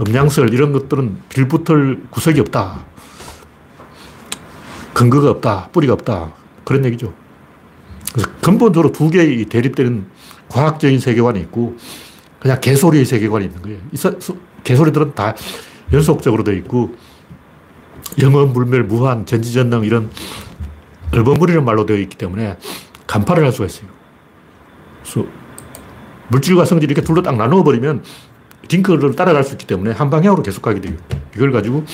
음양설 0.00 0.52
이런 0.52 0.72
것들은 0.72 1.18
빌붙을 1.28 2.04
구석이 2.10 2.40
없다. 2.40 2.84
근거가 4.92 5.30
없다. 5.30 5.68
뿌리가 5.72 5.92
없다. 5.92 6.32
그런 6.64 6.84
얘기죠. 6.86 7.12
그래서 8.12 8.30
근본적으로 8.40 8.92
두 8.92 9.10
개의 9.10 9.44
대립되는 9.46 10.06
과학적인 10.48 10.98
세계관이 11.00 11.40
있고 11.40 11.76
그냥 12.40 12.60
개소리의 12.60 13.04
세계관이 13.04 13.46
있는 13.46 13.62
거예요. 13.62 13.78
개소리들은 14.62 15.14
다 15.14 15.34
연속적으로 15.92 16.44
되어 16.44 16.54
있고 16.54 16.94
영원, 18.20 18.52
불멸, 18.52 18.84
무한, 18.84 19.26
전지전능 19.26 19.84
이런 19.84 20.10
얼버무리는 21.12 21.64
말로 21.64 21.86
되어 21.86 21.96
있기 21.98 22.16
때문에 22.16 22.56
간파를 23.06 23.44
할 23.44 23.52
수가 23.52 23.66
있어요. 23.66 23.88
그래서 25.02 25.28
물질과 26.28 26.64
성질 26.64 26.90
이렇게 26.90 27.04
둘로 27.06 27.22
딱 27.22 27.36
나누어버리면 27.36 28.02
딩크를 28.68 29.14
따라갈 29.14 29.44
수 29.44 29.52
있기 29.52 29.66
때문에 29.66 29.92
한 29.92 30.10
방향으로 30.10 30.42
계속 30.42 30.62
가게 30.62 30.80
돼요. 30.80 30.96
이걸 31.34 31.52
가지고 31.52 31.84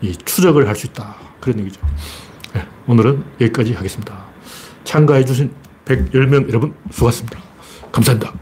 이 0.00 0.12
추적을 0.16 0.66
할 0.68 0.74
수 0.74 0.86
있다. 0.86 1.16
그런 1.40 1.60
얘기죠. 1.60 1.80
네, 2.54 2.66
오늘은 2.86 3.24
여기까지 3.40 3.74
하겠습니다. 3.74 4.24
참가해주신 4.84 5.52
110명 5.84 6.48
여러분 6.48 6.74
수고하셨습니다. 6.90 7.38
감사합니다. 7.92 8.32